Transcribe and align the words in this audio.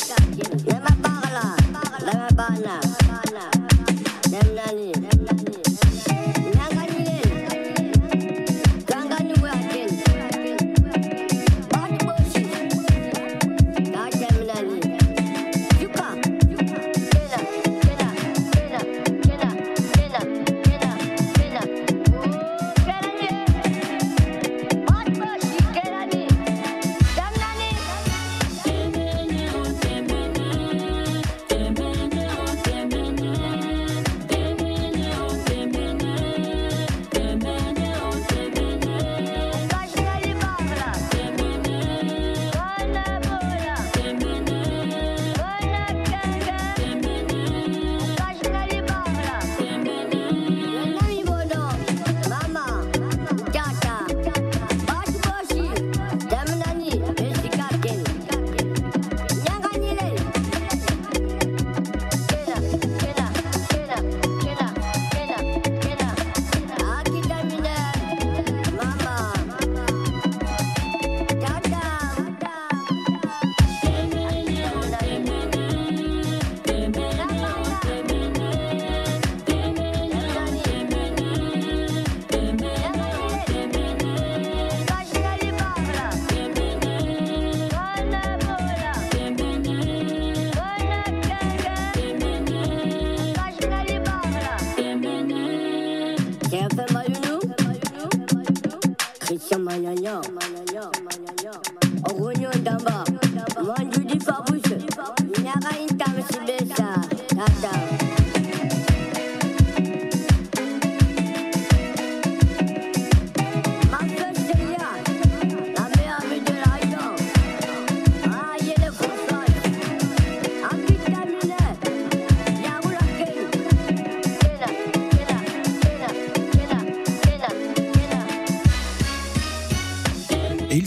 Stop, 0.00 0.20
you, 0.36 0.44
you're 0.66 0.80
my 0.80 0.90
father. 1.02 1.27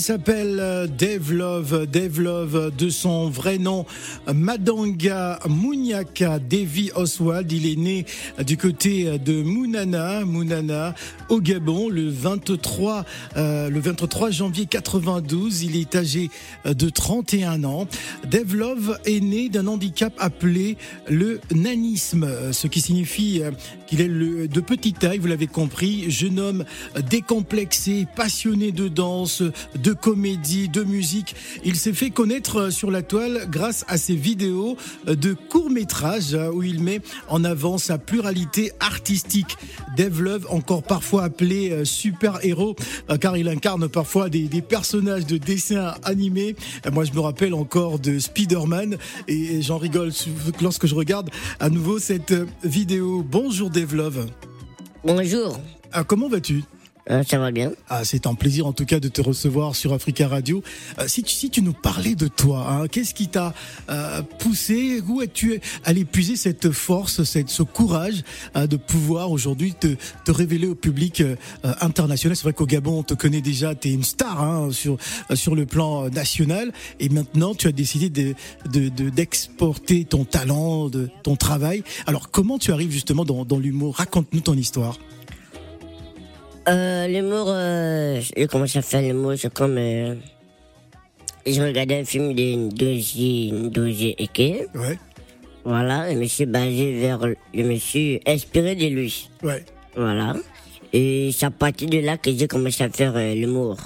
S'appelle 0.02 0.61
Dave 0.88 1.32
Love, 1.32 1.88
Dave 1.88 2.20
Love 2.20 2.72
de 2.78 2.90
son 2.90 3.30
vrai 3.30 3.58
nom 3.58 3.86
Madanga 4.34 5.40
Munyaka 5.50 6.40
Devi 6.40 6.92
Oswald. 6.96 7.52
Il 7.52 7.68
est 7.68 7.76
né 7.76 8.06
du 8.46 8.58
côté 8.58 9.18
de 9.20 9.42
Mounana, 9.42 10.26
Mounana 10.26 10.96
au 11.30 11.40
Gabon 11.40 11.90
le 11.90 12.10
23 12.10 13.06
euh, 13.38 13.70
le 13.70 13.80
23 13.80 14.32
janvier 14.32 14.66
92. 14.66 15.64
Il 15.64 15.76
est 15.76 15.96
âgé 15.96 16.30
de 16.66 16.90
31 16.90 17.64
ans. 17.64 17.88
Dave 18.30 18.56
Love 18.56 19.00
est 19.06 19.20
né 19.20 19.50
d'un 19.50 19.68
handicap 19.68 20.14
appelé 20.18 20.78
le 21.10 21.40
nanisme, 21.54 22.28
ce 22.52 22.68
qui 22.68 22.82
signifie 22.82 23.42
euh, 23.42 23.52
qu'il 23.88 24.02
est 24.02 24.08
de 24.08 24.62
petite 24.62 25.00
taille, 25.00 25.18
vous 25.18 25.28
l'avez 25.28 25.48
compris, 25.48 26.10
jeune 26.10 26.40
homme 26.40 26.66
décomplexé, 27.10 28.08
passionné 28.16 28.72
de 28.72 28.88
danse, 28.88 29.44
de 29.76 29.94
comédie, 29.94 30.70
de 30.72 30.84
musique. 30.84 31.36
Il 31.64 31.76
s'est 31.76 31.94
fait 31.94 32.10
connaître 32.10 32.60
euh, 32.60 32.72
sur 32.72 32.92
la 32.92 33.02
toile 33.02 33.48
grâce 33.50 33.86
à 33.88 33.98
ses 33.98 34.16
vidéos 34.16 34.78
euh, 35.08 35.16
de 35.16 35.34
courts-métrages 35.34 36.34
euh, 36.34 36.52
où 36.52 36.64
il 36.64 36.82
met 36.82 37.02
en 37.28 37.44
avant 37.44 37.78
sa 37.78 37.98
pluralité 37.98 38.72
artistique. 38.80 39.58
Dave 39.98 40.22
Love, 40.22 40.48
encore 40.50 40.84
parfois 40.84 41.24
appelé 41.24 41.84
super-héros, 41.84 42.76
car 43.20 43.36
il 43.36 43.50
incarne 43.50 43.90
parfois 43.90 44.30
des, 44.30 44.48
personnages 44.62 45.26
de 45.26 45.38
dessins 45.38 45.96
animés. 46.04 46.56
Moi, 46.92 47.04
je 47.04 47.12
me 47.12 47.20
rappelle 47.20 47.54
encore 47.54 48.00
de 48.00 48.20
Spider-Man 48.20 48.98
et 49.28 49.62
j'en 49.62 49.78
rigole 49.78 50.12
lorsque 50.62 50.88
je 50.88 50.96
regarde 50.96 51.30
à 51.60 51.70
nouveau 51.70 52.00
cette 52.00 52.34
vidéo. 52.64 53.26
Bonjour 53.28 53.70
Dave 53.70 53.96
Love. 53.96 54.28
Bonjour. 55.04 55.60
Ah, 55.92 56.04
comment 56.04 56.30
vas-tu? 56.30 56.64
Euh, 57.10 57.24
ça 57.24 57.40
va 57.40 57.52
bien. 57.52 57.72
Ah, 57.90 58.04
c'est 58.04 58.28
un 58.28 58.36
plaisir 58.36 58.68
en 58.68 58.74
tout 58.74 58.86
cas 58.86 59.00
de 59.00 59.08
te 59.08 59.22
recevoir 59.22 59.76
sur 59.76 59.94
Africa 59.94 60.28
Radio. 60.28 60.62
Euh, 61.00 61.08
si, 61.08 61.24
tu, 61.24 61.34
si 61.34 61.50
tu 61.50 61.62
nous 61.62 61.74
parlais 61.74 62.16
de 62.16 62.28
toi, 62.28 62.68
hein, 62.70 62.88
qu'est-ce 62.88 63.14
qui 63.14 63.28
t'a 63.28 63.54
euh, 63.90 64.22
poussé? 64.40 65.02
Où 65.08 65.22
es-tu 65.22 65.60
allé 65.84 66.06
puiser 66.06 66.36
cette 66.36 66.72
force, 66.72 67.24
cette, 67.24 67.50
ce 67.50 67.64
courage 67.64 68.24
de 68.56 68.76
pouvoir 68.78 69.32
aujourd'hui 69.32 69.74
te, 69.74 69.96
te 70.26 70.32
révéler 70.32 70.68
au 70.68 70.76
public 70.76 71.24
international? 71.64 72.38
C'est 72.38 72.44
vrai 72.44 72.54
qu'au 72.54 72.66
Gabon, 72.66 73.00
on 73.00 73.04
te 73.04 73.14
connaît 73.14 73.42
déjà, 73.42 73.76
tu 73.76 73.90
es 73.90 73.94
une 73.94 74.04
star 74.04 74.42
hein, 74.42 74.70
sur, 74.72 74.98
sur 75.34 75.56
le 75.56 75.66
plan 75.66 76.10
national. 76.10 76.72
Et 77.00 77.10
maintenant, 77.10 77.56
tu 77.56 77.68
as 77.68 77.72
décidé 77.72 78.36
d'exporter 78.66 80.00
de, 80.00 80.04
de, 80.04 80.08
ton 80.08 80.26
talent, 80.26 80.90
de, 80.90 81.10
ton 81.24 81.36
travail. 81.36 81.84
Alors, 82.06 82.30
comment 82.30 82.60
tu 82.60 82.72
arrives 82.72 82.92
justement 82.92 83.26
dans, 83.26 83.46
dans 83.46 83.60
l'humour? 83.60 83.96
Raconte-nous 83.96 84.42
ton 84.42 84.56
histoire. 84.56 84.98
Euh, 86.68 87.08
l'humour, 87.08 87.48
euh, 87.48 88.22
j'ai 88.22 88.46
commencé 88.48 88.78
à 88.80 88.82
faire 88.82 89.02
l'humour, 89.02 89.34
c'est 89.36 89.52
comme. 89.52 89.78
Euh, 89.78 90.16
je 91.46 91.62
regardais 91.62 92.02
un 92.02 92.06
film 92.06 92.34
de 92.36 92.70
Ndoji 92.70 94.16
Eke. 94.18 94.68
Ouais. 94.76 95.00
Voilà, 95.64 96.12
je 96.12 96.18
me 96.18 96.26
suis 96.26 96.46
basé 96.46 97.00
vers. 97.00 97.20
Je 97.54 97.64
me 97.64 97.76
suis 97.78 98.22
inspiré 98.28 98.76
de 98.76 98.86
lui. 98.86 99.30
Ouais. 99.42 99.66
Voilà. 99.96 100.36
Et 100.94 101.32
c'est 101.34 101.48
à 101.48 101.52
partir 101.52 101.90
de 101.90 101.98
là 101.98 102.18
que 102.18 102.32
j'ai 102.32 102.48
commencé 102.48 102.84
à 102.84 102.90
faire 102.90 103.16
euh, 103.16 103.34
l'humour. 103.34 103.78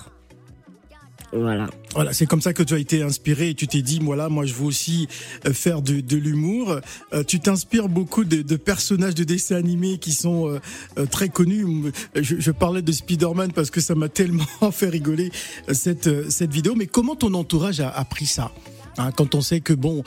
Voilà. 1.32 1.68
Voilà, 1.96 2.12
c'est 2.12 2.26
comme 2.26 2.42
ça 2.42 2.52
que 2.54 2.62
tu 2.62 2.74
as 2.74 2.78
été 2.78 3.02
inspiré 3.02 3.52
et 3.52 3.54
tu 3.54 3.68
t'es 3.68 3.82
dit, 3.82 4.00
voilà, 4.04 4.28
moi 4.28 4.46
je 4.46 4.54
veux 4.54 4.66
aussi 4.66 5.08
euh, 5.46 5.54
faire 5.54 5.82
de, 5.82 6.02
de 6.02 6.18
l'humour. 6.18 6.82
Euh, 7.14 7.24
tu 7.24 7.40
t'inspires 7.40 7.88
beaucoup 7.88 8.26
de, 8.26 8.42
de, 8.42 8.56
personnages 8.58 9.16
de 9.16 9.24
dessins 9.24 9.56
animés 9.56 9.98
qui 9.98 10.12
sont 10.12 10.60
euh, 10.98 11.06
très 11.06 11.30
connus. 11.30 11.66
Je, 12.14 12.36
je, 12.38 12.52
parlais 12.52 12.82
de 12.82 12.92
Spider-Man 12.92 13.54
parce 13.54 13.70
que 13.70 13.80
ça 13.80 13.96
m'a 13.96 14.10
tellement 14.10 14.44
fait 14.74 14.90
rigoler 14.90 15.32
cette, 15.72 16.30
cette 16.30 16.52
vidéo. 16.52 16.76
Mais 16.76 16.86
comment 16.86 17.16
ton 17.16 17.34
entourage 17.34 17.80
a, 17.80 17.90
a 17.90 18.04
pris 18.04 18.26
ça 18.26 18.52
Hein, 18.98 19.12
quand 19.12 19.36
on 19.36 19.42
sait 19.42 19.60
que 19.60 19.74
bon, 19.74 20.04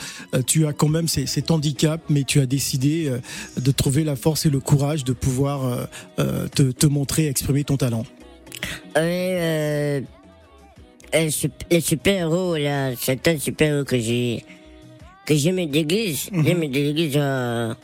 tu 0.46 0.66
as 0.66 0.72
quand 0.72 0.88
même 0.88 1.08
cet 1.08 1.50
handicap, 1.50 2.00
mais 2.08 2.24
tu 2.24 2.40
as 2.40 2.46
décidé 2.46 3.12
de 3.60 3.70
trouver 3.70 4.02
la 4.02 4.16
force 4.16 4.46
et 4.46 4.50
le 4.50 4.60
courage 4.60 5.04
de 5.04 5.12
pouvoir 5.12 5.86
te, 6.16 6.70
te 6.72 6.86
montrer, 6.86 7.26
exprimer 7.26 7.64
ton 7.64 7.76
talent? 7.76 8.06
Euh, 11.14 11.30
les 11.70 11.80
super-héros, 11.80 12.56
là, 12.56 12.94
certains 12.96 13.38
super-héros 13.38 13.84
que 13.84 13.98
j'ai, 13.98 14.44
que 15.24 15.34
je 15.34 15.50
me 15.50 15.66
déguise. 15.66 16.28
Je 16.32 16.52
me 16.52 16.68
déguise, 16.68 17.14
euh, 17.16 17.74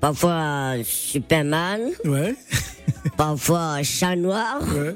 parfois 0.00 0.74
Superman. 0.84 1.90
Ouais. 2.04 2.34
parfois 3.16 3.82
Chat 3.82 4.16
Noir. 4.16 4.60
Ouais. 4.74 4.94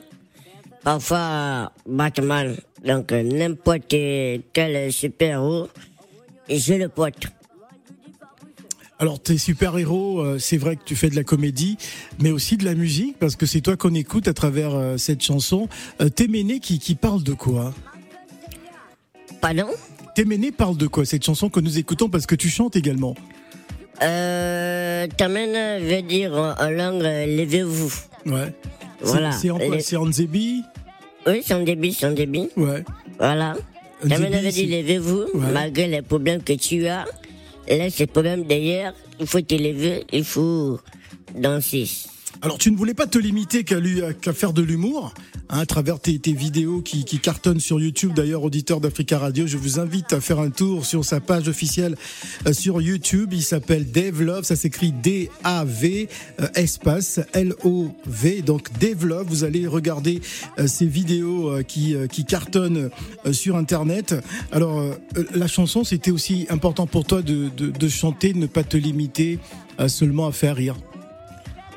Parfois 0.82 1.72
Batman. 1.86 2.56
Donc, 2.84 3.12
n'importe 3.12 3.94
quel 4.52 4.92
super-héros, 4.92 5.68
je 6.48 6.74
le 6.74 6.88
porte. 6.88 7.28
Alors, 9.02 9.18
tes 9.20 9.36
super-héros, 9.36 10.20
euh, 10.20 10.38
c'est 10.38 10.56
vrai 10.58 10.76
que 10.76 10.84
tu 10.84 10.94
fais 10.94 11.10
de 11.10 11.16
la 11.16 11.24
comédie, 11.24 11.76
mais 12.20 12.30
aussi 12.30 12.56
de 12.56 12.64
la 12.64 12.76
musique, 12.76 13.18
parce 13.18 13.34
que 13.34 13.46
c'est 13.46 13.60
toi 13.60 13.76
qu'on 13.76 13.94
écoute 13.94 14.28
à 14.28 14.32
travers 14.32 14.76
euh, 14.76 14.96
cette 14.96 15.20
chanson. 15.24 15.68
Euh, 16.00 16.08
Téméné 16.08 16.60
qui, 16.60 16.78
qui 16.78 16.94
parle 16.94 17.24
de 17.24 17.32
quoi? 17.32 17.74
Pardon? 19.40 19.66
Téméné 20.14 20.52
parle 20.52 20.76
de 20.76 20.86
quoi 20.86 21.04
cette 21.04 21.24
chanson 21.24 21.48
que 21.48 21.58
nous 21.58 21.78
écoutons 21.78 22.08
parce 22.08 22.26
que 22.26 22.36
tu 22.36 22.48
chantes 22.48 22.76
également? 22.76 23.16
Euh, 24.02 25.08
Téméné 25.18 25.80
veut 25.80 26.02
dire 26.02 26.34
en, 26.34 26.54
en 26.64 26.70
langue 26.70 27.02
levez-vous. 27.02 27.92
Ouais. 28.26 28.52
C'est- 29.00 29.06
Voilà. 29.10 29.32
C'est 29.32 29.50
en 29.50 29.58
quoi? 29.58 29.80
C'est 29.80 29.96
en 29.96 30.12
Zebi 30.12 30.62
Oui, 31.26 31.42
c'est 31.44 31.54
un 31.54 31.64
débit, 31.64 31.92
c'est 31.92 32.06
un 32.06 32.12
débit. 32.12 32.50
Ouais. 32.56 32.84
Voilà. 33.18 33.56
Téméné 34.08 34.42
veut 34.42 34.52
dire 34.52 34.78
levez-vous, 34.80 35.24
Ouais. 35.34 35.52
malgré 35.52 35.88
les 35.88 36.02
problèmes 36.02 36.40
que 36.40 36.52
tu 36.52 36.86
as. 36.86 37.04
Laisse 37.68 37.94
ces 37.94 38.06
problèmes 38.06 38.44
derrière. 38.44 38.94
Il 39.20 39.26
faut 39.26 39.40
te 39.40 39.54
lever, 39.54 40.04
il 40.12 40.24
faut 40.24 40.80
danser. 41.34 41.88
Alors, 42.44 42.58
tu 42.58 42.72
ne 42.72 42.76
voulais 42.76 42.92
pas 42.94 43.06
te 43.06 43.18
limiter 43.18 43.62
qu'à 43.62 43.78
lui- 43.78 44.00
qu'à 44.20 44.32
faire 44.32 44.52
de 44.52 44.62
l'humour, 44.62 45.14
hein, 45.48 45.60
à 45.60 45.64
travers 45.64 46.00
tes, 46.00 46.18
tes 46.18 46.32
vidéos 46.32 46.80
qui, 46.80 47.04
qui 47.04 47.20
cartonnent 47.20 47.60
sur 47.60 47.78
YouTube. 47.78 48.14
D'ailleurs, 48.14 48.42
auditeur 48.42 48.80
d'Africa 48.80 49.16
Radio, 49.16 49.46
je 49.46 49.56
vous 49.56 49.78
invite 49.78 50.12
à 50.12 50.20
faire 50.20 50.40
un 50.40 50.50
tour 50.50 50.84
sur 50.84 51.04
sa 51.04 51.20
page 51.20 51.46
officielle 51.46 51.96
euh, 52.48 52.52
sur 52.52 52.82
YouTube. 52.82 53.32
Il 53.32 53.44
s'appelle 53.44 53.88
Dave 53.92 54.20
Love, 54.22 54.42
ça 54.42 54.56
s'écrit 54.56 54.90
D-A-V, 54.90 56.08
euh, 56.40 56.48
espace 56.56 57.20
L-O-V. 57.32 58.42
Donc, 58.42 58.76
Dave 58.76 59.06
Love, 59.06 59.26
vous 59.28 59.44
allez 59.44 59.68
regarder 59.68 60.20
euh, 60.58 60.66
ces 60.66 60.86
vidéos 60.86 61.48
euh, 61.48 61.62
qui, 61.62 61.94
euh, 61.94 62.08
qui 62.08 62.24
cartonnent 62.24 62.90
euh, 63.24 63.32
sur 63.32 63.54
Internet. 63.56 64.16
Alors, 64.50 64.80
euh, 64.80 64.94
euh, 65.16 65.24
la 65.36 65.46
chanson, 65.46 65.84
c'était 65.84 66.10
aussi 66.10 66.46
important 66.50 66.88
pour 66.88 67.04
toi 67.04 67.22
de, 67.22 67.50
de, 67.56 67.70
de 67.70 67.88
chanter, 67.88 68.34
ne 68.34 68.46
pas 68.46 68.64
te 68.64 68.76
limiter 68.76 69.38
euh, 69.78 69.86
seulement 69.86 70.26
à 70.26 70.32
faire 70.32 70.56
rire. 70.56 70.74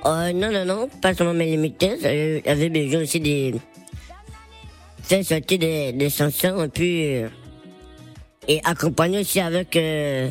Euh, 0.05 0.31
non, 0.33 0.51
non, 0.51 0.65
non, 0.65 0.89
pas 1.01 1.13
seulement 1.15 1.33
mes 1.33 1.45
limités. 1.47 1.97
euh, 2.05 2.39
J'avais 2.45 2.69
besoin 2.69 3.01
aussi 3.01 3.19
de 3.19 3.57
faire 5.03 5.23
sortir 5.25 5.59
des, 5.59 5.93
des 5.93 6.09
chansons 6.09 6.63
et 6.63 6.67
puis 6.67 7.15
euh, 7.23 7.27
et 8.47 8.61
accompagner 8.63 9.19
aussi 9.19 9.39
avec 9.39 9.75
euh, 9.75 10.29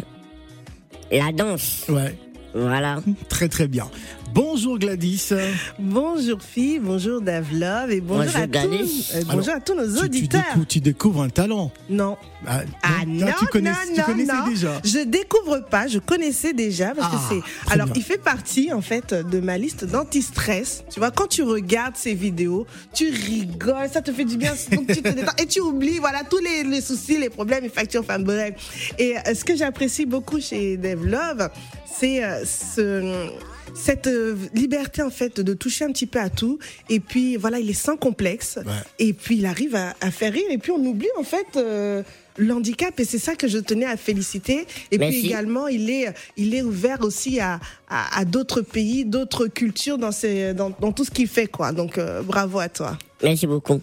la 1.11 1.33
danse. 1.33 1.87
Ouais. 1.89 2.15
Voilà. 2.55 3.01
Très 3.29 3.49
très 3.49 3.67
bien. 3.67 3.91
Bonjour 4.35 4.81
Gladys. 4.81 5.31
Bonjour 5.79 6.43
fille, 6.43 6.81
bonjour 6.81 7.21
Davlov 7.21 7.93
et 7.93 8.01
bonjour, 8.01 8.25
Bonjour, 8.25 8.41
à 8.41 8.47
Gladys. 8.49 8.79
tous, 8.79 9.15
euh, 9.15 9.23
bonjour 9.27 9.43
Alors, 9.51 9.57
à 9.57 9.61
tous 9.61 9.75
nos 9.77 9.87
Tu, 9.87 9.93
tu 9.95 10.05
auditeurs. 10.05 10.43
découvres, 10.49 10.67
tu 10.67 10.81
découvres 10.81 11.23
un 11.23 11.29
talent. 11.29 11.71
Non. 11.89 12.17
Ah, 12.45 12.63
Ah 12.83 12.89
non, 13.07 13.29
tu, 13.39 13.47
connais, 13.47 13.71
non, 13.71 13.77
tu 13.95 14.01
non, 14.01 14.05
connaissais 14.07 14.33
non. 14.33 14.49
déjà. 14.49 14.81
Je 14.85 15.05
découvre 15.05 15.61
pas, 15.71 15.87
je 15.87 16.01
connaissais 16.01 16.53
déjà 16.53 16.95
parce 16.97 17.13
Ah, 17.15 17.17
que 17.17 17.35
c'est. 17.37 17.41
très 17.67 17.75
Alors, 17.75 17.87
bien. 17.87 17.95
il 17.97 18.03
fait 18.03 18.19
partie 18.19 18.73
en 18.73 18.81
fait 18.81 19.15
de 19.15 19.39
ma 19.39 19.57
liste 19.57 19.85
d'anti-stress. 19.85 20.83
Tu 20.91 20.99
vois, 20.99 21.13
quand 21.13 21.29
tu 21.29 21.45
regardes 21.45 21.95
ces 21.97 22.15
vidéos, 22.15 22.67
tu 22.93 23.11
rigoles, 23.11 23.89
ça 23.93 24.03
te 24.03 24.13
fait 24.13 24.25
du 24.25 24.37
bien, 24.37 24.53
donc 24.73 24.89
tu 24.89 25.01
te 25.01 25.09
détends 25.11 25.33
et 25.39 25.47
tu 25.47 25.61
oublies 25.61 26.01
voilà 26.01 26.25
tous 26.29 26.39
les, 26.41 26.65
les 26.65 26.81
soucis, 26.81 27.19
les 27.19 27.31
problèmes, 27.31 27.63
les 27.63 27.69
factures, 27.71 28.01
enfin 28.01 28.19
bref. 28.19 28.55
Et 28.99 29.17
euh, 29.17 29.35
ce 29.35 29.45
que 29.45 29.55
j'apprécie 29.55 30.07
beaucoup 30.07 30.41
chez 30.41 30.77
Dave 30.77 31.07
Love, 31.07 31.51
c'est 31.87 32.25
euh, 32.25 32.45
ce 32.45 33.29
cette 33.75 34.07
euh, 34.07 34.37
liberté 34.55 35.03
en 35.03 35.11
fait 35.11 35.41
de 35.41 35.55
toucher 35.55 35.85
un 35.85 35.93
petit 35.93 36.07
peu 36.07 36.21
à 36.21 36.31
tout. 36.31 36.59
Et 36.89 37.01
puis 37.01 37.37
voilà 37.37 37.59
il 37.59 37.69
est 37.71 37.73
sans 37.73 37.97
complexe. 37.97 38.59
Ouais. 38.65 38.73
et 38.99 39.13
puis 39.13 39.37
il 39.39 39.47
arrive 39.47 39.75
à, 39.75 39.95
à 40.01 40.11
faire 40.11 40.33
rire. 40.33 40.45
Et 40.51 40.59
puis 40.59 40.71
on 40.73 40.85
oublie 40.85 41.09
en 41.19 41.25
fait 41.25 41.47
euh, 41.57 42.03
l'handicap. 42.39 42.99
Et 43.01 43.05
c'est 43.05 43.19
ça 43.19 43.35
que 43.35 43.49
je 43.49 43.59
tenais 43.59 43.87
à 43.87 43.97
féliciter. 43.97 44.67
Et 44.91 44.99
Merci. 44.99 45.19
puis 45.21 45.27
également 45.29 45.69
il 45.69 45.91
est 45.91 46.13
il 46.37 46.55
est 46.55 46.63
ouvert 46.63 47.01
aussi 47.03 47.41
à 47.41 47.61
à, 47.89 48.19
à 48.21 48.25
d'autres 48.25 48.61
pays 48.63 49.05
d'autres 49.05 49.47
cultures 49.49 49.99
dans 49.99 50.13
ses 50.13 50.55
dans, 50.55 50.71
dans 50.81 50.93
tout 50.93 51.05
ce 51.05 51.11
qu'il 51.11 51.29
fait 51.29 51.47
quoi. 51.47 51.73
Donc 51.73 51.99
euh, 51.99 52.23
bravo 52.23 52.59
à 52.61 52.69
toi. 52.69 52.97
Merci 53.23 53.47
beaucoup. 53.47 53.81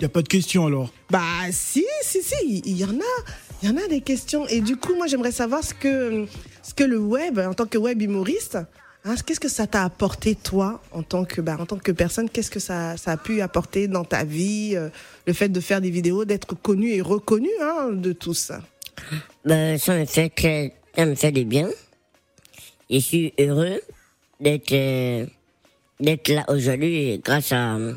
Il 0.00 0.04
n'y 0.04 0.06
a 0.06 0.08
pas 0.08 0.22
de 0.22 0.28
question 0.28 0.66
alors? 0.66 0.92
bah 1.10 1.20
si 1.52 1.84
si 2.02 2.22
si 2.22 2.62
il 2.64 2.76
y 2.76 2.84
en 2.84 2.90
a. 2.90 3.32
Il 3.64 3.68
y 3.68 3.72
en 3.72 3.76
a 3.76 3.86
des 3.86 4.00
questions. 4.00 4.44
Et 4.48 4.60
du 4.60 4.76
coup 4.76 4.96
moi 4.96 5.06
j'aimerais 5.06 5.30
savoir 5.30 5.62
ce 5.62 5.72
que 5.72 6.26
ce 6.64 6.74
que 6.74 6.82
le 6.82 6.98
web 6.98 7.38
en 7.38 7.54
tant 7.54 7.66
que 7.66 7.78
web 7.78 8.02
humoriste 8.02 8.58
qu'est-ce 9.26 9.40
que 9.40 9.48
ça 9.48 9.66
t'a 9.66 9.84
apporté 9.84 10.34
toi 10.34 10.80
en 10.92 11.02
tant 11.02 11.24
que 11.24 11.40
bah, 11.40 11.56
en 11.58 11.66
tant 11.66 11.78
que 11.78 11.92
personne? 11.92 12.30
Qu'est-ce 12.30 12.50
que 12.50 12.60
ça, 12.60 12.96
ça 12.96 13.12
a 13.12 13.16
pu 13.16 13.40
apporter 13.40 13.88
dans 13.88 14.04
ta 14.04 14.24
vie 14.24 14.72
euh, 14.74 14.88
le 15.26 15.32
fait 15.32 15.48
de 15.48 15.60
faire 15.60 15.80
des 15.80 15.90
vidéos 15.90 16.24
d'être 16.24 16.54
connu 16.54 16.92
et 16.92 17.00
reconnu 17.00 17.50
hein, 17.60 17.90
de 17.92 18.12
tous 18.12 18.52
Ben, 19.44 19.78
ça 19.78 19.98
me 19.98 20.04
fait 20.04 20.28
très, 20.30 20.74
ça 20.96 21.06
me 21.06 21.14
fait 21.14 21.32
du 21.32 21.44
bien. 21.44 21.68
Je 22.90 22.98
suis 22.98 23.32
heureux 23.38 23.80
d'être, 24.40 24.72
euh, 24.72 25.26
d'être 25.98 26.28
là 26.28 26.44
aujourd'hui 26.48 27.20
grâce 27.24 27.52
à 27.52 27.76
euh, 27.76 27.94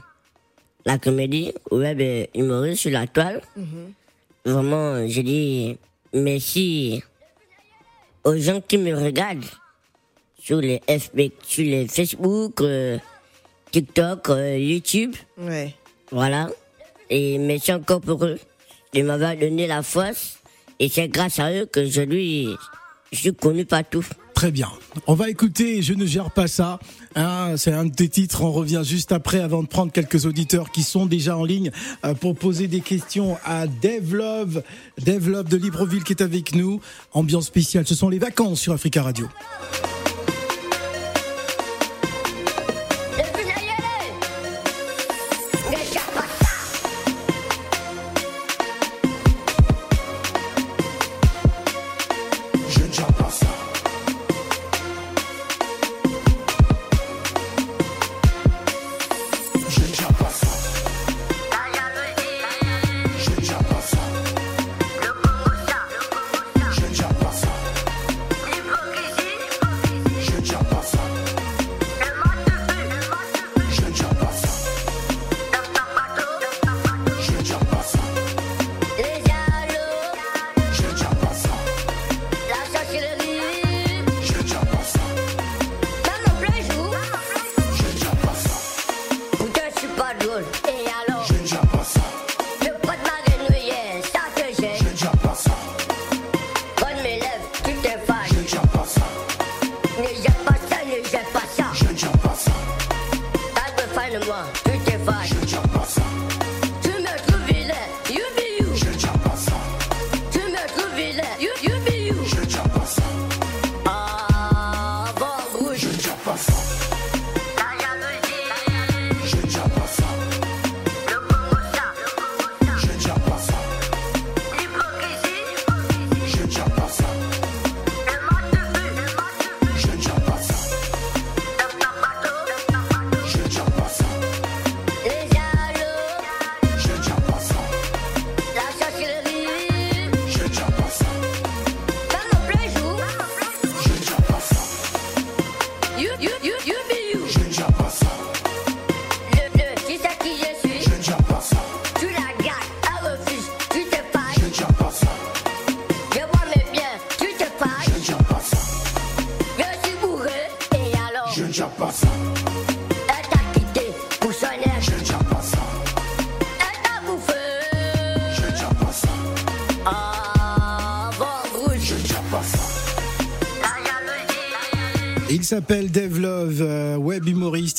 la 0.86 0.98
comédie 0.98 1.54
web 1.72 2.00
et 2.00 2.30
humoriste 2.34 2.82
sur 2.82 2.92
la 2.92 3.06
toile. 3.06 3.42
Vraiment, 4.46 5.08
je 5.08 5.22
dis 5.22 5.78
merci 6.14 7.04
aux 8.24 8.38
gens 8.38 8.62
qui 8.62 8.78
me 8.78 8.96
regardent 8.96 9.46
sur 10.46 10.62
les 10.62 10.80
FB, 10.88 11.22
sur 11.44 11.66
les 11.66 11.88
Facebook, 11.88 12.62
euh, 12.62 13.00
TikTok, 13.72 14.30
euh, 14.30 14.56
YouTube. 14.60 15.16
ouais 15.40 15.74
Voilà. 16.12 16.50
Et 17.10 17.40
merci 17.40 17.74
encore 17.74 18.00
pour 18.00 18.24
eux 18.24 18.38
de 18.94 19.02
m'avoir 19.02 19.36
donné 19.36 19.66
la 19.66 19.82
force. 19.82 20.38
Et 20.80 20.88
c'est 20.88 21.08
grâce 21.08 21.40
à 21.40 21.52
eux 21.52 21.66
que 21.66 21.80
aujourd'hui, 21.80 22.50
je 23.12 23.18
suis 23.18 23.34
connu 23.34 23.66
partout. 23.66 24.06
Très 24.36 24.52
bien. 24.52 24.70
On 25.08 25.16
va 25.16 25.30
écouter 25.30 25.82
Je 25.82 25.96
ne 25.96 26.06
gère 26.06 26.30
pas 26.30 26.48
ça. 26.48 26.78
Hein, 27.16 27.56
c'est 27.58 27.72
un 27.72 27.86
de 27.86 27.96
tes 27.96 28.10
titres. 28.10 28.44
On 28.44 28.52
revient 28.52 28.84
juste 28.86 29.12
après 29.12 29.40
avant 29.40 29.64
de 29.64 29.68
prendre 29.68 29.92
quelques 29.92 30.28
auditeurs 30.28 30.72
qui 30.72 30.84
sont 30.84 31.08
déjà 31.08 31.36
en 31.36 31.44
ligne 31.44 31.72
euh, 32.06 32.14
pour 32.14 32.36
poser 32.36 32.68
des 32.68 32.82
questions 32.82 33.36
à 33.46 33.66
Dave 33.66 34.14
Love. 34.14 34.62
Dave 35.00 35.28
Love 35.28 35.50
de 35.50 35.58
Libreville 35.58 36.04
qui 36.04 36.14
est 36.14 36.22
avec 36.22 36.54
nous. 36.54 36.82
Ambiance 37.14 37.48
spéciale. 37.48 37.88
Ce 37.88 37.96
sont 37.96 38.10
les 38.10 38.20
vacances 38.20 38.60
sur 38.60 38.74
Africa 38.74 39.02
Radio. 39.02 39.28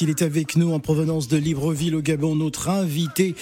Il 0.06 0.10
est 0.10 0.22
avec 0.22 0.54
nous 0.54 0.72
en 0.72 0.78
provenance 0.78 1.26
de 1.26 1.36
Libreville 1.36 1.96
au 1.96 2.00
Gabon, 2.00 2.36
notre 2.36 2.68
invité 2.68 3.34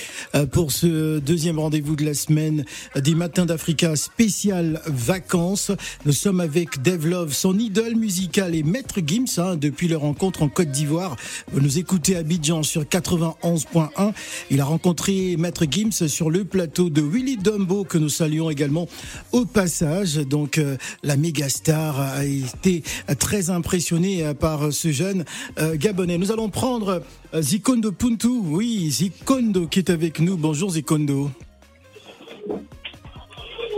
pour 0.51 0.73
ce 0.73 1.19
deuxième 1.21 1.59
rendez-vous 1.59 1.95
de 1.95 2.05
la 2.05 2.15
semaine 2.15 2.65
des 2.97 3.15
Matins 3.15 3.47
d'Africa 3.47 3.95
spécial 3.95 4.81
vacances. 4.87 5.71
Nous 6.07 6.13
sommes 6.13 6.41
avec 6.41 6.83
Dave 6.83 7.07
Love, 7.07 7.33
son 7.33 7.59
idole 7.59 7.95
musicale 7.95 8.55
et 8.55 8.63
Maître 8.63 9.01
Gims 9.05 9.39
hein, 9.39 9.57
depuis 9.57 9.87
leur 9.87 10.01
rencontre 10.01 10.43
en 10.43 10.49
Côte 10.49 10.71
d'Ivoire. 10.71 11.17
Vous 11.53 11.61
nous 11.61 11.79
écoutez 11.79 12.17
à 12.17 12.21
Abidjan 12.21 12.63
sur 12.63 12.83
91.1. 12.83 14.13
Il 14.51 14.61
a 14.61 14.65
rencontré 14.65 15.37
Maître 15.37 15.67
Gims 15.71 16.09
sur 16.09 16.31
le 16.31 16.45
plateau 16.45 16.91
de 16.91 17.01
Willy 17.01 17.37
Dumbo 17.37 17.85
que 17.85 17.99
nous 17.99 18.09
saluons 18.09 18.51
également 18.51 18.89
au 19.33 19.45
passage. 19.45 20.17
Donc 20.17 20.59
euh, 20.59 20.77
la 21.03 21.17
méga 21.17 21.49
star 21.49 22.01
a 22.01 22.25
été 22.25 22.83
très 23.19 23.51
impressionnée 23.51 24.33
par 24.39 24.73
ce 24.73 24.91
jeune 24.91 25.25
euh, 25.59 25.77
Gabonais. 25.77 26.19
Nous 26.19 26.33
allons 26.33 26.49
prendre 26.49 27.03
euh, 27.35 27.43
Zikondo 27.43 27.93
Puntu. 27.93 28.29
Oui, 28.29 28.91
Zikondo 28.91 29.67
qui 29.67 29.81
est 29.81 29.91
avec 29.91 30.21
nous. 30.21 30.24
Bonjour 30.33 30.71
Zikondo. 30.71 31.31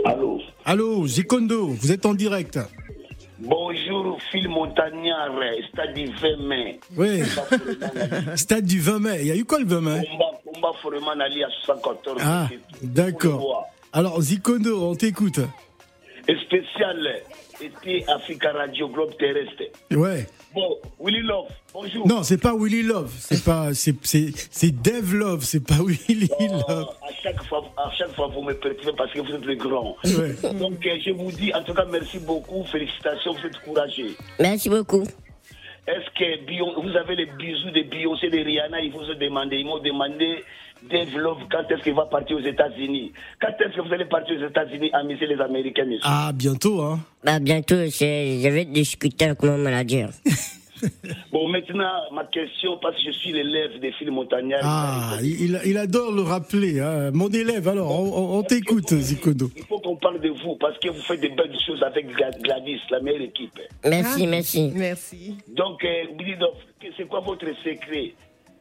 Allô 0.05 0.41
Allô, 0.65 1.07
Zikondo, 1.07 1.67
vous 1.67 1.91
êtes 1.91 2.05
en 2.05 2.13
direct. 2.13 2.59
Bonjour, 3.39 4.17
Phil 4.31 4.47
Montagnard, 4.49 5.31
stade 5.71 5.93
du 5.93 6.05
20 6.07 6.37
mai. 6.47 6.79
Oui, 6.95 7.21
stade 8.35 8.65
du 8.65 8.79
20 8.79 8.99
mai. 8.99 9.17
Il 9.21 9.27
y 9.27 9.31
a 9.31 9.35
eu 9.35 9.45
quoi 9.45 9.59
le 9.59 9.65
20 9.65 9.81
mai? 9.81 10.07
Combat, 10.45 10.71
Foreman 10.81 11.21
Ali 11.21 11.43
à 11.43 11.49
74. 11.63 12.21
Ah, 12.23 12.47
d'accord. 12.81 13.67
Alors, 13.93 14.19
Zikondo, 14.21 14.89
on 14.89 14.95
t'écoute. 14.95 15.39
Spécial 16.45 17.21
été 17.61 18.05
Africa 18.09 18.51
Radio 18.53 18.89
Globe 18.89 19.15
Terrestre. 19.17 19.63
Ouais. 19.91 20.27
Bon, 20.57 20.75
Willy 20.99 21.21
Love, 21.21 21.45
bonjour. 21.71 22.07
Non, 22.07 22.23
c'est 22.23 22.41
pas 22.41 22.55
Willy 22.57 22.81
Love, 22.81 23.13
c'est 23.19 23.43
pas, 23.45 23.75
c'est, 23.75 23.93
c'est, 24.01 24.31
c'est 24.49 24.71
Dave 24.71 25.13
Love, 25.13 25.43
c'est 25.43 25.63
pas 25.63 25.75
Willy 25.85 26.27
Oh, 26.39 26.47
Love. 26.67 26.87
à, 27.03 27.13
chaque 27.21 27.43
fois, 27.43 27.63
à 27.77 27.91
chaque 27.95 28.15
fois, 28.15 28.25
vous 28.25 28.41
me 28.41 28.53
perturbez 28.55 28.97
parce 28.97 29.13
que 29.13 29.19
vous 29.19 29.33
êtes 29.33 29.45
le 29.45 29.53
grand. 29.53 29.95
Ouais. 30.03 30.53
Donc, 30.53 30.83
euh, 30.83 30.97
je 31.05 31.11
vous 31.11 31.31
dis, 31.31 31.53
en 31.53 31.61
tout 31.61 31.75
cas, 31.75 31.85
merci 31.85 32.17
beaucoup, 32.17 32.63
félicitations, 32.63 33.33
vous 33.33 33.45
êtes 33.45 33.59
courageux. 33.59 34.15
Merci 34.39 34.67
beaucoup. 34.67 35.03
Est-ce 35.87 36.09
que 36.17 36.81
vous 36.81 36.97
avez 36.97 37.15
les 37.15 37.27
bisous 37.27 37.69
de 37.69 37.83
Beyoncé, 37.83 38.27
de 38.31 38.37
Rihanna, 38.39 38.81
ils 38.81 38.91
vous 38.91 39.01
ont 39.11 39.17
demandé, 39.19 39.57
ils 39.57 39.65
m'ont 39.65 39.77
demandé, 39.77 40.43
Dave 40.89 41.15
Love, 41.17 41.37
quand 41.51 41.63
est-ce 41.69 41.83
qu'il 41.83 41.93
va 41.93 42.05
partir 42.05 42.37
aux 42.37 42.41
États-Unis? 42.41 43.11
Quand 43.41 43.49
est-ce 43.59 43.75
que 43.75 43.81
vous 43.87 43.93
allez 43.93 44.05
partir 44.05 44.35
aux 44.41 44.47
États-Unis 44.47 44.89
amuser 44.93 45.27
les 45.27 45.39
Américains, 45.41 45.85
monsieur? 45.85 46.01
Ah, 46.03 46.31
bientôt, 46.33 46.81
hein. 46.81 46.99
Bah, 47.23 47.39
bientôt, 47.39 47.75
je 47.75 48.49
vais 48.49 48.65
discuter 48.65 49.25
avec 49.25 49.41
mon 49.43 49.57
manager. 49.57 50.09
Bon, 51.31 51.47
maintenant, 51.49 51.89
ma 52.13 52.23
question, 52.25 52.77
parce 52.79 52.95
que 52.97 53.01
je 53.07 53.17
suis 53.17 53.31
l'élève 53.31 53.79
des 53.79 53.91
films 53.93 54.13
montagnards. 54.13 54.59
Ah, 54.63 55.17
il, 55.23 55.59
il 55.65 55.75
adore 55.75 56.11
le 56.11 56.21
rappeler. 56.21 56.79
Hein. 56.79 57.09
Mon 57.15 57.29
élève, 57.29 57.67
alors, 57.67 57.89
on, 57.99 58.05
on- 58.15 58.37
on 58.37 58.43
t'écoute, 58.43 58.93
Zikondo. 58.93 59.49
Il 59.57 59.63
faut 59.63 59.79
qu'on 59.79 59.95
parle 59.95 60.21
de 60.21 60.29
vous, 60.29 60.55
parce 60.55 60.77
que 60.77 60.89
vous 60.89 61.01
faites 61.01 61.19
de 61.21 61.29
belles 61.29 61.57
choses 61.65 61.81
avec 61.81 62.05
Gla- 62.15 62.39
Gladys, 62.43 62.79
la 62.91 62.99
meilleure 62.99 63.23
équipe. 63.23 63.59
Merci, 63.85 64.21
Ah, 64.25 64.29
merci. 64.29 64.71
Merci. 64.75 65.37
Donc, 65.47 65.83
euh, 65.83 66.03
c'est 66.95 67.07
quoi 67.07 67.21
votre 67.21 67.47
secret? 67.63 68.13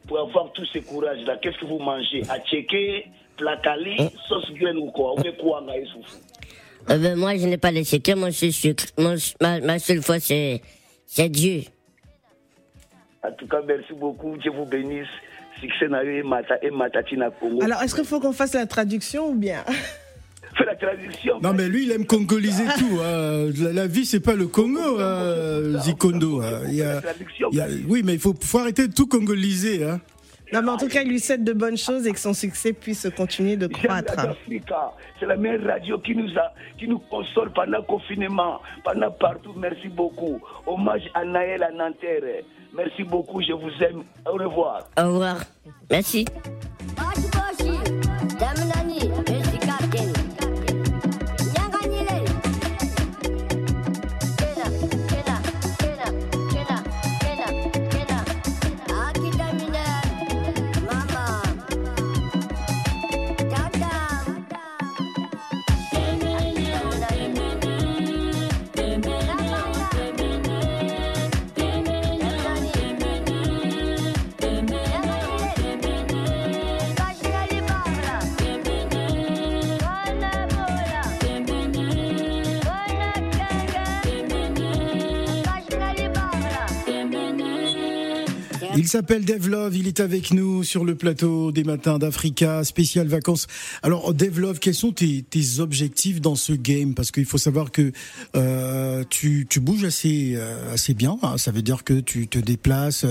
Pour 0.07 0.19
avoir 0.19 0.53
tout 0.53 0.65
ce 0.67 0.79
courage-là 0.79 1.37
Qu'est-ce 1.43 1.59
que 1.59 1.67
vous 1.67 1.79
mangez? 1.79 2.23
À 2.29 2.39
checker, 2.41 3.07
placali, 3.37 3.97
sauce 4.29 4.51
graine 4.53 4.77
ou 4.79 4.91
quoi? 4.91 5.15
Ou 5.19 5.23
bien 5.23 5.33
quoi, 5.33 5.63
Euh, 6.89 6.99
ben, 6.99 7.17
moi, 7.17 7.37
je 7.37 7.47
n'ai 7.47 7.59
pas 7.59 7.73
de 7.73 7.83
secret. 7.83 8.15
Mon 8.15 8.31
seul 8.31 8.53
sucre, 8.53 8.85
mon- 8.97 9.17
ma, 9.41 9.61
ma 9.61 9.79
seule 9.79 10.03
foi, 10.03 10.21
c'est, 10.21 10.63
c'est 11.05 11.29
Dieu. 11.29 11.63
En 13.25 13.33
tout 13.33 13.49
cas, 13.49 13.61
merci 13.67 13.93
beaucoup. 13.93 14.37
Dieu 14.37 14.53
vous 14.53 14.67
bénisse. 14.67 15.09
Alors, 17.63 17.83
est-ce 17.83 17.95
qu'il 17.95 18.05
faut 18.05 18.21
qu'on 18.21 18.33
fasse 18.33 18.53
la 18.55 18.67
traduction 18.67 19.29
ou 19.31 19.35
bien? 19.35 19.65
Fais 20.57 20.65
la 20.65 20.75
traduction. 20.77 21.39
Non, 21.43 21.53
mais 21.53 21.69
lui, 21.69 21.85
il 21.85 21.93
aime 21.93 22.07
congoliser 22.07 22.65
tout. 22.79 22.99
hein. 23.03 23.47
La, 23.59 23.73
la 23.73 23.87
vie, 23.87 24.07
c'est 24.07 24.21
pas 24.21 24.35
le 24.35 24.47
Congo, 24.47 24.99
euh, 25.01 25.79
Zikondo. 25.81 26.41
hein. 26.41 26.61
Il 26.69 26.75
y 26.77 26.83
a- 26.83 26.95
La 26.95 27.03
traduction. 27.03 27.49
il 27.53 27.59
y 27.59 27.61
a- 27.61 27.67
oui, 27.89 28.03
mais 28.05 28.15
il 28.15 28.19
faut, 28.21 28.35
faut 28.41 28.59
arrêter 28.59 28.89
de 28.89 28.93
tout 28.95 29.07
congoliser. 29.07 29.85
Hein. 29.85 30.01
Non, 30.53 30.63
mais 30.63 30.71
en 30.71 30.77
tout 30.77 30.87
cas, 30.89 31.03
il 31.03 31.09
lui 31.09 31.19
souhaite 31.19 31.43
de 31.43 31.53
bonnes 31.53 31.77
choses 31.77 32.07
et 32.07 32.13
que 32.13 32.21
son 32.21 32.33
succès 32.33 32.73
puisse 32.73 33.09
continuer 33.17 33.57
de 33.57 33.67
croître. 33.67 34.15
C'est 35.19 35.27
la 35.27 35.37
meilleure 35.37 35.65
radio 35.67 35.99
qui 35.99 36.15
nous 36.15 36.31
a, 36.39 36.53
qui 36.79 36.87
nous 36.87 37.01
console 37.01 37.53
pendant 37.53 37.79
le 37.79 37.83
confinement, 37.83 38.61
pendant 38.85 39.11
partout. 39.11 39.53
Merci 39.57 39.89
beaucoup. 39.89 40.41
Hommage 40.67 41.03
à 41.15 41.25
Naël 41.25 41.65
à 41.65 41.73
Nanterre. 41.73 42.45
Merci 42.75 43.03
beaucoup. 43.03 43.43
Je 43.43 43.53
vous 43.55 43.71
aime. 43.83 44.05
Au 44.25 44.35
revoir. 44.35 44.89
Au 44.99 45.07
revoir. 45.09 45.41
Merci. 45.91 46.25
Il 88.79 88.89
s'appelle 88.89 89.25
Dave 89.25 89.49
Love, 89.49 89.75
il 89.75 89.89
est 89.89 90.01
avec 90.01 90.33
nous 90.33 90.63
sur 90.63 90.85
le 90.85 90.95
plateau 90.95 91.51
des 91.51 91.65
matins 91.65 91.99
d'Africa, 91.99 92.63
spécial 92.63 93.07
vacances. 93.07 93.47
Alors 93.83 94.13
Dave 94.13 94.39
Love, 94.39 94.59
quels 94.59 94.75
sont 94.75 94.93
tes, 94.93 95.25
objectifs 95.61 96.21
dans 96.21 96.35
ce 96.35 96.53
game? 96.53 96.95
Parce 96.95 97.11
qu'il 97.11 97.25
faut 97.25 97.39
savoir 97.39 97.73
que 97.73 97.93
euh, 98.37 99.03
tu, 99.09 99.47
bouges 99.61 99.85
assez, 99.85 100.35
euh, 100.37 100.75
assez 100.75 100.93
bien, 100.93 101.17
hein. 101.23 101.39
ça 101.39 101.53
veut 101.53 101.63
dire 101.63 101.85
que 101.85 102.01
tu 102.01 102.29
te 102.29 102.39
déplaces, 102.39 103.07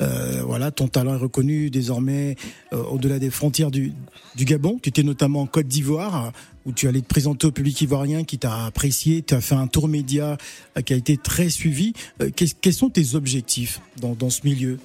euh, 0.00 0.42
voilà, 0.46 0.70
ton 0.70 0.88
talent 0.88 1.14
est 1.14 1.18
reconnu 1.18 1.68
désormais 1.68 2.36
au-delà 2.72 3.18
des 3.18 3.30
frontières 3.30 3.70
du, 3.70 3.92
Gabon. 4.38 4.78
Tu 4.82 4.88
étais 4.88 5.02
notamment 5.02 5.42
en 5.42 5.46
Côte 5.46 5.68
d'Ivoire, 5.68 6.32
où 6.64 6.72
tu 6.72 6.88
allais 6.88 7.02
te 7.02 7.06
présenter 7.06 7.46
au 7.46 7.52
public 7.52 7.78
ivoirien 7.82 8.24
qui 8.24 8.38
t'a 8.38 8.64
apprécié, 8.64 9.22
tu 9.22 9.34
as 9.34 9.42
fait 9.42 9.56
un 9.56 9.66
tour 9.66 9.88
média 9.88 10.38
qui 10.86 10.94
a 10.94 10.96
été 10.96 11.18
très 11.18 11.50
suivi. 11.50 11.92
Quels 12.34 12.72
sont 12.72 12.88
tes 12.88 13.14
objectifs 13.14 13.80
dans 14.00 14.30
ce 14.30 14.40
milieu? 14.44 14.78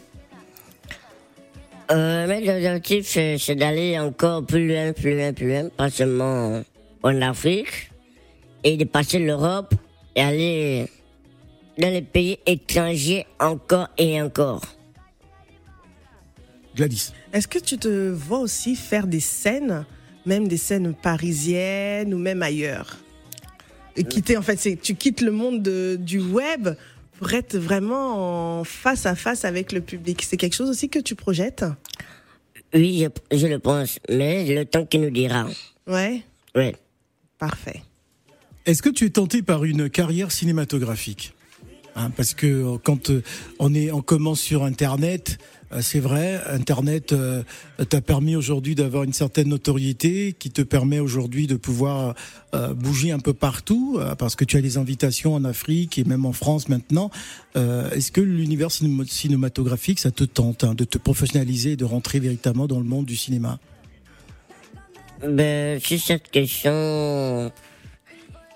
Euh, 1.89 2.27
mais 2.27 2.41
l'objectif, 2.41 3.15
euh, 3.17 3.38
c'est 3.38 3.56
d'aller 3.56 3.98
encore 3.98 4.46
plus 4.46 4.67
loin, 4.67 4.91
plus 4.91 5.15
loin, 5.15 5.32
plus 5.32 5.48
loin, 5.48 5.70
pas 5.70 5.89
seulement 5.89 6.62
en 7.03 7.22
Afrique, 7.22 7.91
et 8.63 8.75
de 8.75 8.84
passer 8.84 9.20
l'Europe 9.20 9.74
et 10.15 10.22
aller 10.22 10.88
dans 11.77 11.89
les 11.89 12.01
pays 12.01 12.39
étrangers 12.46 13.25
encore 13.39 13.88
et 13.98 14.22
encore. 14.22 14.62
Gladys. 16.75 17.13
Est-ce 17.32 17.48
que 17.48 17.60
tu 17.60 17.77
te 17.77 18.10
vois 18.12 18.39
aussi 18.39 18.75
faire 18.75 19.08
des 19.08 19.20
scènes, 19.22 19.86
même 20.25 20.48
des 20.48 20.58
scènes 20.58 20.94
parisiennes 20.94 22.13
ou 22.13 22.17
même 22.17 22.44
ailleurs? 22.44 22.98
Et 23.96 24.03
quitter, 24.03 24.38
en 24.38 24.41
fait, 24.41 24.58
c'est 24.60 24.75
tu 24.75 24.94
quittes 24.96 25.22
le 25.22 25.32
monde 25.32 25.63
de- 25.63 25.98
du 26.00 26.20
web 26.20 26.70
pour 27.18 27.34
être 27.34 27.58
vraiment 27.58 28.60
en 28.60 28.64
face 28.64 29.06
à 29.06 29.16
face 29.16 29.46
avec 29.46 29.72
le 29.72 29.82
public. 29.82 30.24
C'est 30.24 30.38
quelque 30.38 30.56
chose 30.56 30.70
aussi 30.70 30.90
que 30.90 31.00
tu 31.00 31.16
projettes? 31.16 31.66
Oui, 32.74 33.06
je, 33.32 33.38
je 33.38 33.48
le 33.48 33.60
pense, 33.60 34.00
mais 34.10 34.54
le 34.54 34.66
temps 34.66 34.86
qui 34.86 35.00
nous 35.00 35.10
dira. 35.10 35.48
Ouais, 35.88 36.22
Ouais. 36.56 36.76
parfait. 37.40 37.82
Est-ce 38.66 38.82
que 38.82 38.90
tu 38.90 39.06
es 39.06 39.10
tenté 39.10 39.42
par 39.42 39.64
une 39.64 39.90
carrière 39.90 40.32
cinématographique? 40.32 41.34
Hein, 41.96 42.12
Parce 42.16 42.34
que 42.34 42.46
euh, 42.46 42.78
quand 42.84 43.10
euh, 43.10 43.24
on 43.60 43.74
est, 43.74 43.92
on 43.92 44.02
commence 44.02 44.40
sur 44.42 44.64
Internet, 44.64 45.38
euh, 45.40 45.57
c'est 45.82 46.00
vrai, 46.00 46.42
Internet 46.48 47.12
euh, 47.12 47.44
t'a 47.90 48.02
permis 48.02 48.36
aujourd'hui 48.36 48.74
d'avoir 48.74 49.04
une 49.04 49.14
certaine 49.14 49.50
notoriété, 49.50 50.34
qui 50.38 50.50
te 50.50 50.62
permet 50.62 51.00
aujourd'hui 51.00 51.46
de 51.48 51.56
pouvoir 51.56 52.16
euh, 52.56 52.74
bouger 52.74 53.12
un 53.12 53.20
peu 53.20 53.34
partout, 53.34 53.98
euh, 54.00 54.16
parce 54.16 54.36
que 54.36 54.46
tu 54.46 54.58
as 54.58 54.62
des 54.62 54.78
invitations 54.78 55.34
en 55.36 55.44
Afrique 55.44 55.98
et 55.98 56.04
même 56.04 56.26
en 56.26 56.34
France 56.34 56.70
maintenant. 56.70 57.12
Euh, 57.56 57.90
Est-ce 57.92 58.12
que 58.12 58.22
l'univers 58.22 58.70
cinéma- 58.70 59.06
cinématographique, 59.08 60.00
ça 60.00 60.12
te 60.12 60.24
tente 60.24 60.64
hein, 60.64 60.74
de 60.74 60.86
te 60.86 60.98
professionnaliser 60.98 61.72
et 61.74 61.76
de 61.76 61.86
rentrer 61.86 62.20
véritablement 62.20 62.68
dans 62.68 62.80
le 62.80 62.86
monde 62.86 63.06
du 63.06 63.16
cinéma? 63.16 63.60
Ben, 65.28 65.80
sur 65.80 66.00
cette 66.00 66.30
question, 66.30 67.52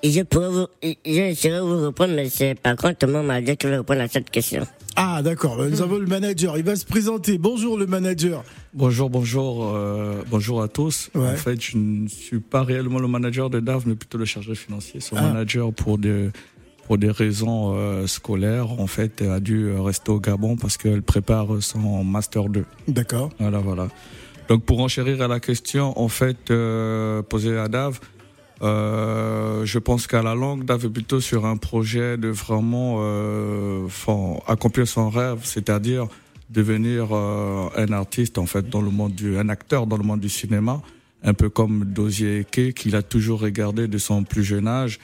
Je 0.04 0.22
pourrais 0.24 0.50
vous, 0.50 0.68
je 0.84 1.34
saurais 1.36 1.62
vous 1.62 1.86
répondre, 1.88 2.14
mais 2.16 2.30
c'est 2.30 2.56
par 2.56 2.76
contre 2.76 3.06
mon 3.08 3.22
manager 3.22 3.58
qui 3.58 3.68
va 3.68 3.78
répondre 3.78 4.02
à 4.02 4.08
cette 4.08 4.30
question. 4.30 4.66
Ah, 4.96 5.22
d'accord. 5.24 5.58
Nous 5.58 5.82
avons 5.82 5.98
le 5.98 6.06
manager. 6.06 6.58
Il 6.58 6.64
va 6.64 6.76
se 6.76 6.86
présenter. 6.86 7.38
Bonjour, 7.38 7.78
le 7.78 7.86
manager. 7.88 8.44
Bonjour, 8.74 9.10
bonjour, 9.10 9.72
euh, 9.74 10.22
bonjour 10.30 10.62
à 10.62 10.68
tous. 10.68 11.10
Ouais. 11.16 11.30
En 11.30 11.36
fait, 11.36 11.62
je 11.62 11.78
ne 11.78 12.08
suis 12.08 12.40
pas 12.40 12.64
réellement 12.64 13.00
le 13.00 13.08
manager 13.08 13.50
de 13.50 13.60
DAF, 13.60 13.86
mais 13.86 13.96
plutôt 13.96 14.18
le 14.18 14.26
chargé 14.26 14.54
financier. 14.56 15.00
Son 15.00 15.16
Ah. 15.18 15.22
manager 15.22 15.72
pour 15.74 15.98
des 15.98 16.30
pour 16.88 16.98
des 16.98 17.12
raisons 17.12 17.74
euh, 17.76 18.06
scolaires, 18.06 18.72
en 18.82 18.88
fait, 18.88 19.22
a 19.22 19.40
dû 19.40 19.72
rester 19.72 20.12
au 20.12 20.20
Gabon 20.20 20.58
parce 20.58 20.76
qu'elle 20.76 21.04
prépare 21.04 21.48
son 21.62 22.04
master 22.04 22.50
2. 22.50 22.66
D'accord. 22.90 23.30
Voilà, 23.40 23.60
voilà. 23.60 23.88
Donc, 24.50 24.66
pour 24.66 24.82
enchérir 24.82 25.22
à 25.22 25.28
la 25.30 25.40
question, 25.40 25.98
en 25.98 26.10
fait, 26.10 26.50
euh, 26.52 27.22
posée 27.22 27.58
à 27.58 27.70
Dave, 27.70 28.00
euh, 28.02 28.06
je 28.62 29.80
pense 29.80 30.08
qu'à 30.08 30.22
la 30.22 30.36
longue, 30.36 30.66
Dave 30.66 30.86
est 30.86 30.90
plutôt 30.90 31.20
sur 31.20 31.46
un 31.46 31.58
projet 31.58 32.18
de 32.18 32.28
vraiment 32.28 32.98
euh, 33.00 33.88
accomplir 34.48 34.88
son 34.88 35.10
rêve, 35.10 35.40
c'est-à-dire 35.44 36.08
devenir 36.50 37.08
euh, 37.12 37.70
un 37.76 37.92
artiste, 37.94 38.38
en 38.38 38.46
fait, 38.46 38.70
dans 38.70 38.82
le 38.82 38.92
monde 38.92 39.14
du, 39.14 39.38
un 39.38 39.50
acteur 39.50 39.88
dans 39.88 39.98
le 39.98 40.04
monde 40.04 40.20
du 40.20 40.30
cinéma, 40.30 40.82
un 41.24 41.34
peu 41.34 41.50
comme 41.50 41.86
Dozier 41.86 42.40
Eke, 42.40 42.74
qu'il 42.74 42.96
a 42.96 43.02
toujours 43.02 43.40
regardé 43.40 43.88
de 43.88 43.98
son 43.98 44.24
plus 44.24 44.44
jeune 44.44 44.68
âge 44.68 45.00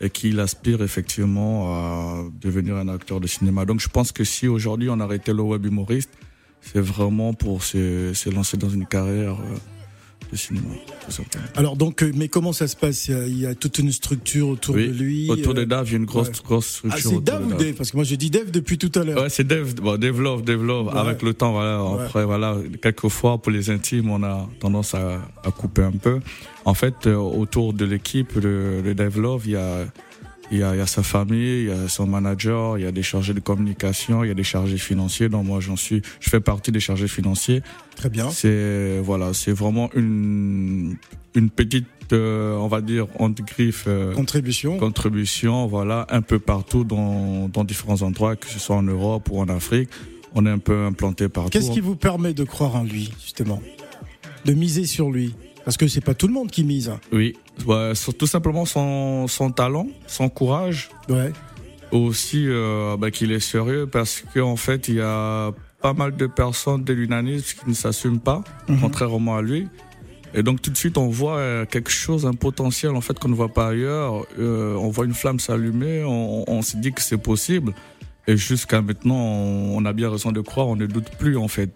et 0.00 0.10
qu'il 0.10 0.40
aspire 0.40 0.82
effectivement 0.82 1.74
à 1.74 2.24
devenir 2.40 2.76
un 2.76 2.88
acteur 2.88 3.20
de 3.20 3.26
cinéma. 3.26 3.64
Donc, 3.64 3.80
je 3.80 3.88
pense 3.88 4.12
que 4.12 4.24
si 4.24 4.48
aujourd'hui 4.48 4.88
on 4.90 5.00
arrêtait 5.00 5.32
le 5.32 5.42
web 5.42 5.64
humoriste, 5.64 6.10
c'est 6.60 6.80
vraiment 6.80 7.32
pour 7.32 7.62
se, 7.62 8.12
se 8.14 8.30
lancer 8.30 8.56
dans 8.56 8.68
une 8.68 8.86
carrière 8.86 9.36
de 10.30 10.36
cinéma, 10.36 10.66
tout 11.04 11.10
simplement. 11.12 11.44
Alors, 11.56 11.76
donc, 11.76 12.02
euh, 12.02 12.12
mais 12.14 12.28
comment 12.28 12.52
ça 12.52 12.68
se 12.68 12.76
passe? 12.76 13.08
Il 13.08 13.14
y, 13.14 13.16
a, 13.16 13.26
il 13.26 13.38
y 13.40 13.46
a 13.46 13.54
toute 13.54 13.78
une 13.78 13.90
structure 13.92 14.48
autour 14.48 14.74
Oui, 14.76 14.88
de 14.88 14.92
lui. 14.92 15.30
Autour 15.30 15.52
euh, 15.52 15.56
de 15.56 15.64
Dave, 15.64 15.86
il 15.88 15.92
y 15.92 15.94
a 15.94 15.98
une 15.98 16.04
grosse, 16.04 16.28
ouais. 16.28 16.34
grosse 16.44 16.82
Ah, 16.84 16.96
structure. 16.96 17.00
c'est 17.00 17.06
autour 17.16 17.20
Dave 17.22 17.48
de 17.48 17.54
ou 17.54 17.58
Dave? 17.58 17.74
Parce 17.74 17.90
que 17.90 17.96
moi, 17.96 18.04
je 18.04 18.14
dis 18.14 18.30
Dave 18.30 18.50
depuis 18.50 18.78
tout 18.78 18.92
à 18.98 19.04
l'heure. 19.04 19.22
Ouais, 19.22 19.28
c'est 19.30 19.46
Dave, 19.46 19.74
bon, 19.74 19.96
Dave 19.98 20.20
Love, 20.20 20.42
Dave 20.44 20.64
Love. 20.64 20.86
Ouais. 20.86 20.96
Avec 20.98 21.22
le 21.22 21.34
temps, 21.34 21.52
voilà, 21.52 21.82
Ouais. 21.84 22.02
après, 22.04 22.24
voilà, 22.24 22.56
quelquefois, 22.82 23.38
pour 23.38 23.52
les 23.52 23.70
intimes, 23.70 24.10
on 24.10 24.22
a 24.22 24.48
tendance 24.60 24.94
à, 24.94 25.20
à 25.44 25.50
couper 25.50 25.82
un 25.82 25.92
peu. 25.92 26.20
En 26.64 26.74
fait, 26.74 27.06
euh, 27.06 27.16
autour 27.16 27.72
de 27.72 27.84
l'équipe 27.84 28.38
de, 28.38 28.82
de 28.84 28.92
Dave 28.92 29.18
Love, 29.18 29.42
il 29.46 29.52
y 29.52 29.56
a, 29.56 29.86
il 30.50 30.58
y, 30.58 30.62
a, 30.62 30.74
il 30.74 30.78
y 30.78 30.80
a 30.80 30.86
sa 30.86 31.02
famille, 31.02 31.62
il 31.62 31.68
y 31.68 31.70
a 31.70 31.88
son 31.88 32.06
manager, 32.06 32.76
il 32.78 32.82
y 32.82 32.86
a 32.86 32.92
des 32.92 33.02
chargés 33.02 33.34
de 33.34 33.40
communication, 33.40 34.24
il 34.24 34.28
y 34.28 34.30
a 34.30 34.34
des 34.34 34.42
chargés 34.44 34.78
financiers. 34.78 35.28
Donc 35.28 35.46
moi, 35.46 35.60
j'en 35.60 35.76
suis, 35.76 36.02
je 36.20 36.28
fais 36.30 36.40
partie 36.40 36.72
des 36.72 36.80
chargés 36.80 37.08
financiers. 37.08 37.62
Très 37.96 38.08
bien. 38.10 38.30
C'est 38.30 38.98
voilà, 39.00 39.32
c'est 39.34 39.52
vraiment 39.52 39.90
une 39.94 40.96
une 41.36 41.50
petite, 41.50 41.86
euh, 42.12 42.56
on 42.56 42.66
va 42.66 42.80
dire, 42.80 43.06
entre 43.20 43.44
griffes. 43.44 43.84
euh, 43.86 44.12
Contribution. 44.14 44.78
contribution, 44.78 45.68
voilà, 45.68 46.04
un 46.10 46.22
peu 46.22 46.40
partout 46.40 46.82
dans, 46.82 47.48
dans 47.48 47.62
différents 47.62 48.02
endroits, 48.02 48.34
que 48.34 48.48
ce 48.48 48.58
soit 48.58 48.74
en 48.74 48.82
Europe 48.82 49.28
ou 49.30 49.38
en 49.38 49.48
Afrique. 49.48 49.90
On 50.34 50.44
est 50.46 50.50
un 50.50 50.58
peu 50.58 50.86
implanté 50.86 51.28
partout. 51.28 51.50
Qu'est-ce 51.50 51.70
qui 51.70 51.80
vous 51.80 51.94
permet 51.96 52.34
de 52.34 52.42
croire 52.44 52.74
en 52.74 52.82
lui, 52.84 53.12
justement? 53.22 53.62
De 54.44 54.54
miser 54.54 54.86
sur 54.86 55.10
lui? 55.10 55.34
Parce 55.70 55.76
que 55.76 55.86
c'est 55.86 56.00
pas 56.00 56.14
tout 56.14 56.26
le 56.26 56.32
monde 56.32 56.50
qui 56.50 56.64
mise. 56.64 56.90
Oui, 57.12 57.36
tout 58.18 58.26
simplement 58.26 58.64
son, 58.64 59.28
son 59.28 59.52
talent, 59.52 59.86
son 60.08 60.28
courage, 60.28 60.90
Ouais. 61.08 61.32
aussi 61.92 62.42
euh, 62.48 62.96
bah, 62.96 63.12
qu'il 63.12 63.30
est 63.30 63.38
sérieux 63.38 63.86
parce 63.86 64.24
qu'en 64.34 64.56
fait, 64.56 64.88
il 64.88 64.96
y 64.96 65.00
a 65.00 65.52
pas 65.80 65.92
mal 65.92 66.16
de 66.16 66.26
personnes 66.26 66.82
de 66.82 66.92
l'unanisme 66.92 67.60
qui 67.62 67.68
ne 67.68 67.74
s'assument 67.74 68.18
pas, 68.18 68.42
Mhm. 68.68 68.80
contrairement 68.80 69.36
à 69.36 69.42
lui. 69.42 69.68
Et 70.34 70.42
donc 70.42 70.60
tout 70.60 70.72
de 70.72 70.76
suite, 70.76 70.98
on 70.98 71.06
voit 71.06 71.36
euh, 71.36 71.64
quelque 71.66 71.92
chose, 71.92 72.26
un 72.26 72.34
potentiel 72.34 72.90
en 72.96 73.00
fait 73.00 73.16
qu'on 73.20 73.28
ne 73.28 73.36
voit 73.36 73.54
pas 73.54 73.68
ailleurs. 73.68 74.26
Euh, 74.40 74.74
on 74.74 74.88
voit 74.88 75.04
une 75.04 75.14
flamme 75.14 75.38
s'allumer, 75.38 76.02
on, 76.02 76.50
on 76.50 76.62
se 76.62 76.78
dit 76.78 76.90
que 76.92 77.00
c'est 77.00 77.16
possible. 77.22 77.74
Et 78.26 78.36
jusqu'à 78.36 78.82
maintenant, 78.82 79.14
on 79.14 79.84
a 79.84 79.92
bien 79.92 80.10
raison 80.10 80.32
de 80.32 80.40
croire, 80.40 80.66
on 80.66 80.74
ne 80.74 80.86
doute 80.86 81.10
plus 81.16 81.36
en 81.36 81.46
fait, 81.46 81.70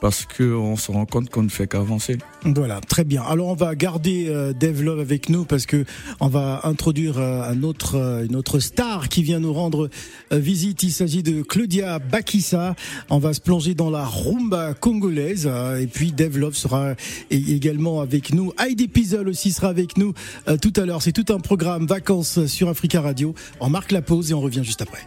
parce 0.00 0.24
que 0.26 0.54
on 0.54 0.76
se 0.76 0.90
rend 0.92 1.06
compte 1.06 1.30
qu'on 1.30 1.42
ne 1.42 1.48
fait 1.48 1.66
qu'avancer. 1.66 2.18
Voilà, 2.44 2.80
très 2.80 3.04
bien. 3.04 3.22
Alors 3.22 3.48
on 3.48 3.54
va 3.54 3.74
garder 3.74 4.26
euh, 4.28 4.52
Dave 4.52 4.82
Love 4.82 5.00
avec 5.00 5.28
nous 5.28 5.44
parce 5.44 5.66
que 5.66 5.84
on 6.20 6.28
va 6.28 6.60
introduire 6.64 7.18
euh, 7.18 7.42
un 7.42 7.62
autre, 7.62 7.96
euh, 7.96 8.26
une 8.26 8.36
autre 8.36 8.58
star 8.58 9.08
qui 9.08 9.22
vient 9.22 9.40
nous 9.40 9.52
rendre 9.52 9.88
euh, 10.32 10.38
visite. 10.38 10.82
Il 10.82 10.92
s'agit 10.92 11.22
de 11.22 11.42
Claudia 11.42 11.98
Bakissa. 11.98 12.74
On 13.10 13.18
va 13.18 13.32
se 13.34 13.40
plonger 13.40 13.74
dans 13.74 13.90
la 13.90 14.04
rumba 14.04 14.74
congolaise 14.74 15.48
euh, 15.50 15.80
et 15.80 15.86
puis 15.86 16.12
Dave 16.12 16.38
Love 16.38 16.54
sera 16.54 16.92
é- 17.30 17.36
également 17.36 18.00
avec 18.00 18.32
nous. 18.34 18.52
Heidi 18.58 18.88
Pizzol 18.88 19.28
aussi 19.28 19.52
sera 19.52 19.68
avec 19.68 19.96
nous 19.96 20.12
euh, 20.48 20.56
tout 20.56 20.72
à 20.76 20.84
l'heure. 20.84 21.02
C'est 21.02 21.12
tout 21.12 21.32
un 21.32 21.38
programme 21.40 21.86
vacances 21.86 22.46
sur 22.46 22.68
Africa 22.68 23.00
Radio. 23.00 23.34
On 23.60 23.70
marque 23.70 23.92
la 23.92 24.02
pause 24.02 24.30
et 24.30 24.34
on 24.34 24.40
revient 24.40 24.62
juste 24.64 24.82
après. 24.82 25.06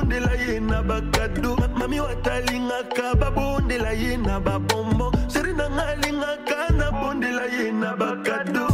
Alingaka 0.00 0.20
na 0.20 0.20
bondela 0.30 0.32
ye 0.34 0.60
na 0.60 0.82
bakado. 0.82 1.56
Ma- 1.56 1.68
Mami 1.78 2.00
watalingaka 2.00 3.14
babondela 3.16 3.92
ye 3.92 4.16
na 4.16 4.40
babombo. 4.40 5.12
Sheri 5.28 5.52
nanga 5.54 5.86
alingaka 5.88 6.70
na 6.76 6.90
bondela 6.90 7.46
ye 7.52 7.72
na 7.72 7.96
bakado. 7.96 8.68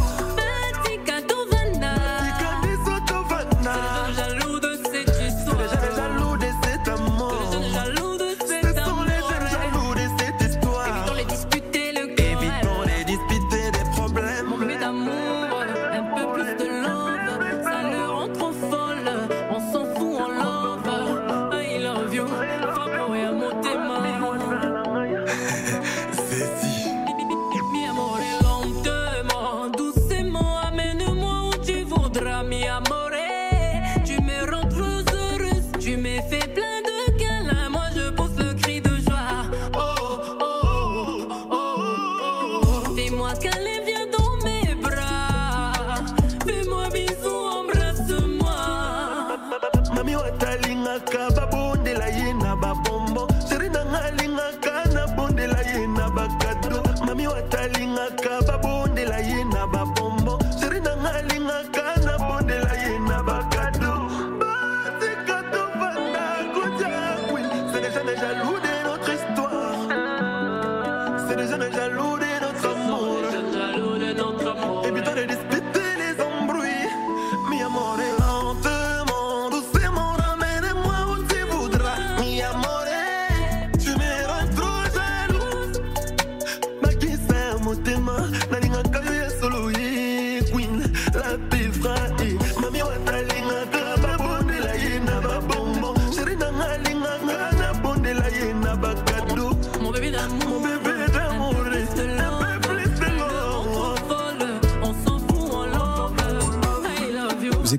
win, 90.53 90.81
la 91.13 91.37
paix 91.49 91.67
vraie. 91.79 92.37
Mami, 92.61 92.81
watalinga, 92.81 93.82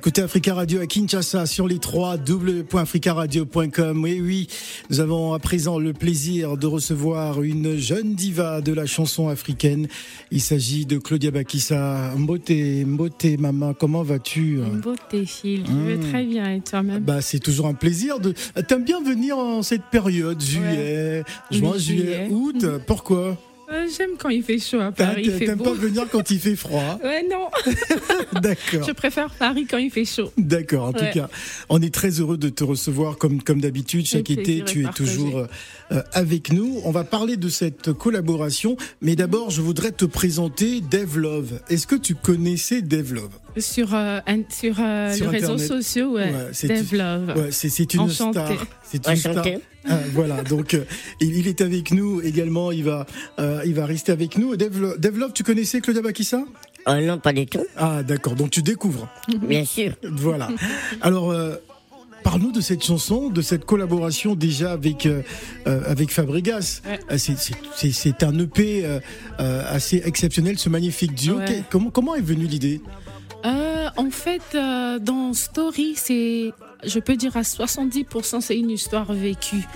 écoutez 0.05 0.21
Africa 0.21 0.53
Radio 0.53 0.83
à 0.83 0.87
Kinshasa 0.87 1.47
sur 1.47 1.67
les 1.67 1.79
3 1.79 2.17
www.africaradio.com. 2.29 4.03
Oui, 4.03 4.21
oui, 4.21 4.49
nous 4.91 5.01
avons 5.01 5.33
à 5.33 5.39
présent 5.39 5.79
le 5.79 5.95
plaisir 5.95 6.59
de 6.59 6.67
recevoir 6.67 7.43
une 7.43 7.79
jeune 7.79 8.15
diva 8.15 8.61
de 8.61 8.75
la 8.75 8.85
chanson 8.85 9.31
africaine. 9.31 9.89
Il 10.31 10.43
s'agit 10.43 10.85
de 10.85 10.99
Claudia 10.99 11.31
Bakissa. 11.31 12.13
Mbote, 12.19 12.51
Mbote, 12.51 13.39
maman, 13.39 13.73
comment 13.73 14.03
vas-tu? 14.03 14.59
Beauté, 14.83 15.25
Phil. 15.25 15.65
Je 15.67 15.73
vais 15.73 15.97
Mm. 15.97 16.11
très 16.11 16.25
bien. 16.27 16.53
Et 16.53 16.61
toi-même? 16.61 17.03
Bah, 17.03 17.23
c'est 17.23 17.39
toujours 17.39 17.67
un 17.67 17.73
plaisir 17.75 18.21
de. 18.21 18.35
T'aimes 18.69 18.85
bien 18.85 19.03
venir 19.03 19.39
en 19.39 19.63
cette 19.63 19.85
période, 19.91 20.39
juillet, 20.39 21.23
juin, 21.51 21.79
juillet, 21.79 22.05
juillet. 22.05 22.29
août. 22.31 22.67
Pourquoi? 22.87 23.39
Euh, 23.71 23.87
J'aime 23.97 24.11
quand 24.19 24.29
il 24.29 24.43
fait 24.43 24.59
chaud 24.59 24.81
à 24.81 24.93
Paris. 24.93 25.31
T'aimes 25.39 25.59
pas 25.59 25.73
venir 25.73 26.05
quand 26.11 26.31
il 26.31 26.39
fait 26.39 26.57
froid 26.57 26.99
Ouais, 27.05 27.25
non. 27.29 27.49
D'accord. 28.41 28.87
Je 28.87 28.93
préfère 28.93 29.31
Paris 29.31 29.67
quand 29.69 29.79
il 29.79 29.91
fait 29.91 30.05
chaud. 30.05 30.33
D'accord, 30.37 30.87
en 30.87 30.93
tout 30.93 31.05
cas, 31.13 31.29
on 31.69 31.81
est 31.83 31.93
très 31.93 32.11
heureux 32.21 32.37
de 32.37 32.49
te 32.49 32.65
recevoir 32.65 33.17
comme, 33.17 33.43
comme 33.43 33.61
d'habitude. 33.61 34.07
Chaque 34.07 34.31
été, 34.31 34.63
tu 34.65 34.85
es 34.85 34.91
toujours 34.91 35.47
euh, 35.93 36.03
avec 36.13 36.53
nous. 36.53 36.81
On 36.85 36.91
va 36.91 37.05
parler 37.05 37.37
de 37.37 37.49
cette 37.49 37.93
collaboration, 37.93 38.77
mais 39.01 39.17
d'abord, 39.17 39.51
je 39.51 39.61
voudrais 39.61 39.93
te 39.93 40.05
présenter 40.05 40.81
Dave 40.81 41.19
Love. 41.19 41.61
Est-ce 41.69 41.87
que 41.87 41.97
tu 41.97 42.15
connaissais 42.15 42.83
Dave 42.83 43.15
Love 43.15 43.31
Sur, 43.59 43.95
euh, 43.95 44.21
un- 44.27 44.43
sur, 44.49 44.75
euh, 44.81 45.13
Sur 45.13 45.31
les 45.31 45.39
réseaux 45.39 45.53
Internet. 45.55 45.69
sociaux, 45.69 46.13
ouais. 46.15 46.33
Ouais, 46.33 46.49
c'est- 46.53 46.69
Dave 46.69 46.93
Love. 46.95 47.37
Ouais, 47.37 47.49
c'est 47.53 47.69
c'est 47.69 47.95
une 47.95 48.09
star. 48.11 48.51
C'est 48.83 49.07
une 49.09 49.17
star. 49.17 49.45
Ah, 49.89 49.99
voilà, 50.13 50.43
donc 50.43 50.75
euh, 50.75 50.85
il, 51.21 51.47
est 51.47 51.61
avec 51.61 51.91
nous 51.93 52.21
également. 52.23 52.73
Il 52.73 52.85
va, 52.85 53.07
euh, 53.39 53.61
il 53.67 53.75
va 53.75 53.85
rester 53.87 54.13
avec 54.13 54.39
nous. 54.39 54.57
Dave 54.57 54.81
Love, 55.19 55.33
tu 55.35 55.43
connaissais 55.45 55.81
Claudia 55.81 56.03
Bakissa? 56.03 56.43
Non, 56.87 57.19
pas 57.19 57.33
du 57.33 57.47
tout. 57.47 57.65
Ah, 57.77 58.03
d'accord. 58.03 58.35
Donc 58.35 58.51
tu 58.51 58.63
découvres. 58.63 59.09
Bien 59.47 59.65
sûr. 59.65 59.93
Voilà. 60.03 60.49
Alors, 61.01 61.31
euh, 61.31 61.57
parle-nous 62.23 62.53
de 62.53 62.61
cette 62.61 62.83
chanson, 62.85 63.29
de 63.31 63.41
cette 63.43 63.65
collaboration 63.67 64.35
déjà 64.35 64.73
avec 64.73 65.07
euh, 65.07 65.23
avec 65.67 66.11
Fabregas. 66.11 66.81
Ouais. 66.87 67.19
C'est- 67.19 67.39
c'est- 67.39 67.55
C'est 67.77 67.91
c'est 67.93 68.23
un 68.23 68.39
EP 68.39 68.85
euh, 68.85 69.01
assez 69.69 70.03
exceptionnel, 70.05 70.59
ce 70.59 70.69
magnifique 70.71 71.15
duo. 71.15 71.37
Ouais. 71.37 71.63
Comment 71.71 71.91
comment 71.91 72.15
est 72.15 72.23
venue 72.23 72.47
l'idée? 72.47 72.81
Euh, 73.45 73.89
en 73.97 74.11
fait, 74.11 74.55
euh, 74.55 74.99
dans 74.99 75.35
Story, 75.35 75.95
c'est, 75.97 76.53
je 76.85 76.99
peux 76.99 77.17
dire 77.17 77.37
à 77.37 77.43
70%, 77.43 78.41
c'est 78.41 78.59
une 78.59 78.71
histoire 78.71 79.13
vécue. 79.13 79.67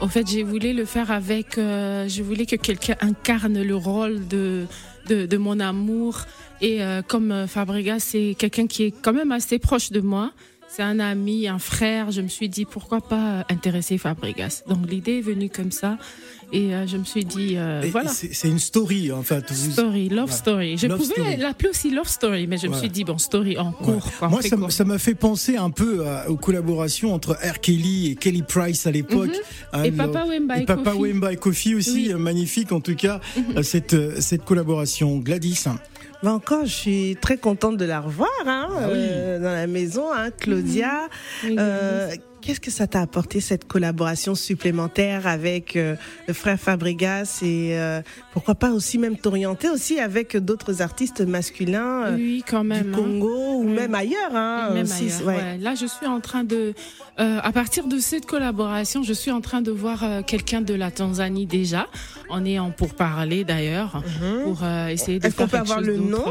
En 0.00 0.08
fait, 0.08 0.26
j'ai 0.26 0.42
voulu 0.42 0.72
le 0.72 0.84
faire 0.84 1.10
avec, 1.10 1.58
euh, 1.58 2.08
je 2.08 2.22
voulais 2.22 2.46
que 2.46 2.56
quelqu'un 2.56 2.96
incarne 3.00 3.62
le 3.62 3.76
rôle 3.76 4.26
de, 4.28 4.66
de, 5.08 5.26
de 5.26 5.36
mon 5.36 5.60
amour. 5.60 6.20
Et 6.60 6.82
euh, 6.82 7.02
comme 7.02 7.32
euh, 7.32 7.46
Fabregas, 7.46 8.00
c'est 8.00 8.34
quelqu'un 8.38 8.66
qui 8.66 8.84
est 8.84 8.90
quand 8.90 9.12
même 9.12 9.32
assez 9.32 9.58
proche 9.58 9.90
de 9.90 10.00
moi. 10.00 10.32
C'est 10.68 10.82
un 10.82 11.00
ami, 11.00 11.48
un 11.48 11.58
frère. 11.58 12.10
Je 12.10 12.20
me 12.20 12.28
suis 12.28 12.48
dit 12.48 12.64
pourquoi 12.64 13.00
pas 13.00 13.40
euh, 13.40 13.42
intéresser 13.50 13.98
Fabregas. 13.98 14.62
Donc 14.68 14.88
l'idée 14.88 15.18
est 15.18 15.22
venue 15.22 15.50
comme 15.50 15.72
ça, 15.72 15.98
et 16.52 16.74
euh, 16.74 16.86
je 16.86 16.96
me 16.96 17.04
suis 17.04 17.24
dit 17.24 17.54
euh, 17.56 17.82
voilà. 17.90 18.10
C'est 18.10 18.48
une 18.48 18.58
story 18.58 19.12
en 19.12 19.22
fait. 19.22 19.52
Story, 19.52 20.08
love 20.08 20.26
Ouais. 20.30 20.32
story. 20.36 20.78
Je 20.78 20.86
Love 20.86 20.98
pouvais 20.98 21.14
story. 21.14 21.36
l'appeler 21.38 21.70
aussi 21.70 21.90
love 21.90 22.08
story, 22.08 22.46
mais 22.46 22.58
je 22.58 22.66
me 22.68 22.74
suis 22.74 22.88
dit 22.90 23.04
bon 23.04 23.18
story 23.18 23.56
en 23.58 23.68
Ouais. 23.68 23.72
cours. 23.82 24.10
quoi, 24.18 24.28
Moi, 24.28 24.40
ça 24.70 24.84
m'a 24.84 24.98
fait 24.98 25.14
penser 25.14 25.56
un 25.56 25.70
peu 25.70 26.06
à- 26.06 26.28
aux 26.30 26.36
collaborations 26.36 27.12
entre 27.14 27.32
R. 27.34 27.60
Kelly 27.60 28.12
et 28.12 28.14
Kelly 28.16 28.42
Price 28.42 28.86
à 28.86 28.90
l'époque. 28.90 29.30
Hein, 29.72 29.80
Mhm. 29.80 29.84
Et 29.84 29.92
Papa 29.92 30.24
Wemba 30.26 30.58
et 30.58 30.64
Papa 30.64 30.90
Kofi. 30.92 30.98
Wemba 31.02 31.32
et 31.32 31.36
Kofi 31.36 31.74
aussi, 31.74 31.92
Oui. 31.92 32.08
Mhm. 32.08 32.14
euh, 32.14 32.18
magnifique 32.18 32.72
en 32.72 32.80
tout 32.80 32.94
cas, 32.96 33.20
euh, 33.56 33.62
cette, 33.62 33.94
euh, 33.94 34.14
cette 34.20 34.44
collaboration. 34.44 35.18
Gladys. 35.18 35.64
Bah 36.22 36.32
encore, 36.34 36.66
je 36.66 36.74
suis 36.74 37.16
très 37.20 37.38
contente 37.38 37.78
de 37.78 37.84
la 37.86 38.00
revoir 38.00 38.28
hein, 38.46 38.68
Ah 38.70 38.88
oui. 38.88 38.92
euh, 38.94 39.38
dans 39.38 39.52
la 39.52 39.66
maison, 39.66 40.04
hein, 40.14 40.28
Claudia. 40.38 41.08
Euh, 41.46 42.10
Qu'est-ce 42.42 42.60
que 42.60 42.70
ça 42.70 42.86
t'a 42.86 43.00
apporté 43.02 43.40
cette 43.40 43.66
collaboration 43.68 44.34
supplémentaire 44.34 45.26
avec 45.26 45.76
euh, 45.76 45.94
le 46.26 46.34
frère 46.34 46.58
Fabregas 46.58 47.40
et 47.42 47.78
euh, 47.78 48.00
pourquoi 48.32 48.54
pas 48.54 48.70
aussi 48.70 48.98
même 48.98 49.16
t'orienter 49.18 49.68
aussi 49.68 50.00
avec 50.00 50.36
d'autres 50.36 50.82
artistes 50.82 51.20
masculins 51.20 52.04
euh, 52.06 52.16
oui, 52.16 52.42
quand 52.48 52.64
même. 52.64 52.84
du 52.86 52.90
hein. 52.92 52.96
Congo 52.96 53.54
ou 53.58 53.64
même 53.68 53.94
ailleurs. 53.94 54.34
Hein, 54.34 54.70
Même 54.74 54.84
aussi, 54.84 55.04
ailleurs, 55.04 55.26
ouais. 55.26 55.34
ouais. 55.36 55.58
Là, 55.58 55.74
je 55.74 55.86
suis 55.86 56.06
en 56.06 56.20
train 56.20 56.42
de, 56.44 56.74
euh, 57.20 57.38
à 57.42 57.52
partir 57.52 57.86
de 57.86 57.98
cette 57.98 58.26
collaboration, 58.26 59.02
je 59.02 59.12
suis 59.12 59.30
en 59.30 59.40
train 59.40 59.60
de 59.62 59.70
voir 59.70 60.02
euh, 60.02 60.22
quelqu'un 60.22 60.60
de 60.62 60.74
la 60.74 60.90
Tanzanie 60.90 61.46
déjà. 61.46 61.86
On 62.30 62.44
est 62.44 62.58
en 62.58 62.70
pourparler 62.70 63.44
d'ailleurs 63.44 64.02
Mhm. 64.20 64.42
pour 64.44 64.60
euh, 64.62 64.88
essayer 64.88 65.18
de 65.18 65.26
Est-ce 65.26 65.36
qu'on 65.36 65.46
peut 65.48 65.58
avoir 65.58 65.80
le 65.80 65.96
nom? 65.98 66.24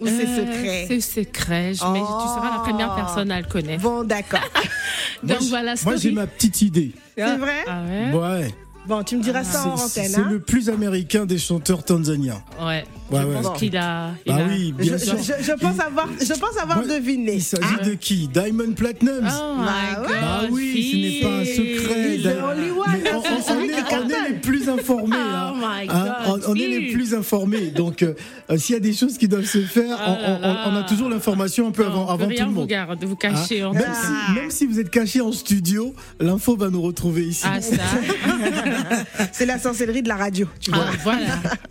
Ou 0.00 0.06
c'est 0.06 0.26
Euh, 0.26 0.36
secret 0.36 0.84
C'est 0.88 1.00
secret, 1.00 1.74
je- 1.74 1.84
mais 1.92 2.00
tu 2.00 2.06
seras 2.06 2.50
la 2.56 2.62
première 2.62 2.90
Oh. 2.92 2.96
personne 3.00 3.30
à 3.30 3.40
le 3.40 3.46
connaître. 3.46 3.82
Bon, 3.82 4.04
d'accord. 4.04 4.40
Donc 5.22 5.40
Moi, 5.40 5.48
voilà, 5.50 5.74
Moi, 5.84 5.92
j'ai 5.94 5.98
story. 6.00 6.14
ma 6.14 6.26
petite 6.26 6.62
idée. 6.62 6.90
c'est 7.16 7.36
vrai 7.36 7.64
Ah 7.66 7.82
ouais? 7.88 8.12
Ouais. 8.18 8.54
Bon, 8.86 9.02
tu 9.02 9.16
me 9.16 9.22
diras 9.22 9.44
ça 9.44 9.66
en 9.66 9.78
C'est 9.78 10.00
antenne. 10.02 10.12
c'est 10.12 10.20
hein. 10.20 10.28
le 10.30 10.40
plus 10.40 10.68
américain 10.68 11.24
des 11.24 11.38
chanteurs 11.38 11.82
tanzaniens. 11.82 12.42
Ouais. 12.60 12.84
Ouais, 13.10 13.20
je 13.22 13.26
ouais. 13.26 13.40
pense 13.42 13.58
qu'il 13.58 13.74
a. 13.78 14.10
il 14.26 14.32
Ah 14.32 14.36
a- 14.36 14.44
oui, 14.46 14.72
bien 14.72 14.98
je, 14.98 15.04
sûr. 15.06 15.16
je- 15.16 15.42
je 15.42 15.52
pense 15.52 15.80
avoir, 15.80 16.06
je 16.20 16.32
pense 16.38 16.58
avoir 16.60 16.82
deviné. 16.86 17.36
Il 17.36 17.42
s'agit 17.42 17.64
Ah. 17.80 17.82
de 17.82 17.94
qui? 17.94 18.28
Diamond 18.28 18.72
Platinum. 18.76 19.24
Oh 19.26 19.54
my 19.56 19.64
Bah 19.64 20.00
ouais. 20.02 20.06
God. 20.06 20.16
Bah 20.20 20.40
oui, 20.50 20.90
ce 20.90 20.96
n'est 20.96 21.20
pas 21.22 21.38
un 21.38 21.44
secret. 21.46 22.18
On, 23.92 24.08
est, 24.08 24.28
les 24.30 24.34
plus 24.40 24.68
informés. 24.68 25.16
Oh 25.16 25.18
hein. 25.64 25.86
Hein, 25.88 26.14
on, 26.26 26.52
on 26.52 26.54
est 26.54 26.66
les 26.68 26.92
plus 26.92 27.14
informés. 27.14 27.68
Donc, 27.70 28.02
euh, 28.02 28.14
euh, 28.50 28.56
s'il 28.56 28.74
y 28.74 28.76
a 28.76 28.80
des 28.80 28.92
choses 28.92 29.18
qui 29.18 29.28
doivent 29.28 29.44
se 29.44 29.60
faire, 29.60 29.96
Ah 29.98 30.16
on, 30.18 30.40
là 30.40 30.64
on- 30.68 30.72
on 30.72 30.76
a 30.76 30.82
toujours 30.84 31.08
l'information 31.08 31.68
un 31.68 31.70
peu 31.70 31.82
Non, 31.84 31.90
avant, 31.90 32.08
avant 32.08 32.26
rien 32.26 32.36
tout 32.36 32.42
le 32.50 32.54
vous 32.54 32.60
monde. 32.60 32.72
vous 33.02 33.12
Hein 33.12 33.16
cacher 33.18 33.64
en 33.64 33.72
même, 33.72 33.82
tout 33.82 33.88
cas. 33.88 33.94
si, 33.94 34.32
même 34.34 34.50
si 34.50 34.66
vous 34.66 34.80
êtes 34.80 34.90
caché 34.90 35.20
en 35.20 35.32
studio, 35.32 35.94
l'info 36.20 36.56
va 36.56 36.70
nous 36.70 36.82
retrouver 36.82 37.22
ici. 37.24 37.44
Ah 37.46 37.60
ça. 37.60 37.76
C'est 39.32 39.46
la 39.46 39.58
sorcellerie 39.58 40.02
de 40.02 40.08
la 40.08 40.16
radio, 40.16 40.46
tu 40.60 40.70
vois. 40.70 40.84
Ah, 40.88 40.92
voilà. 41.02 41.26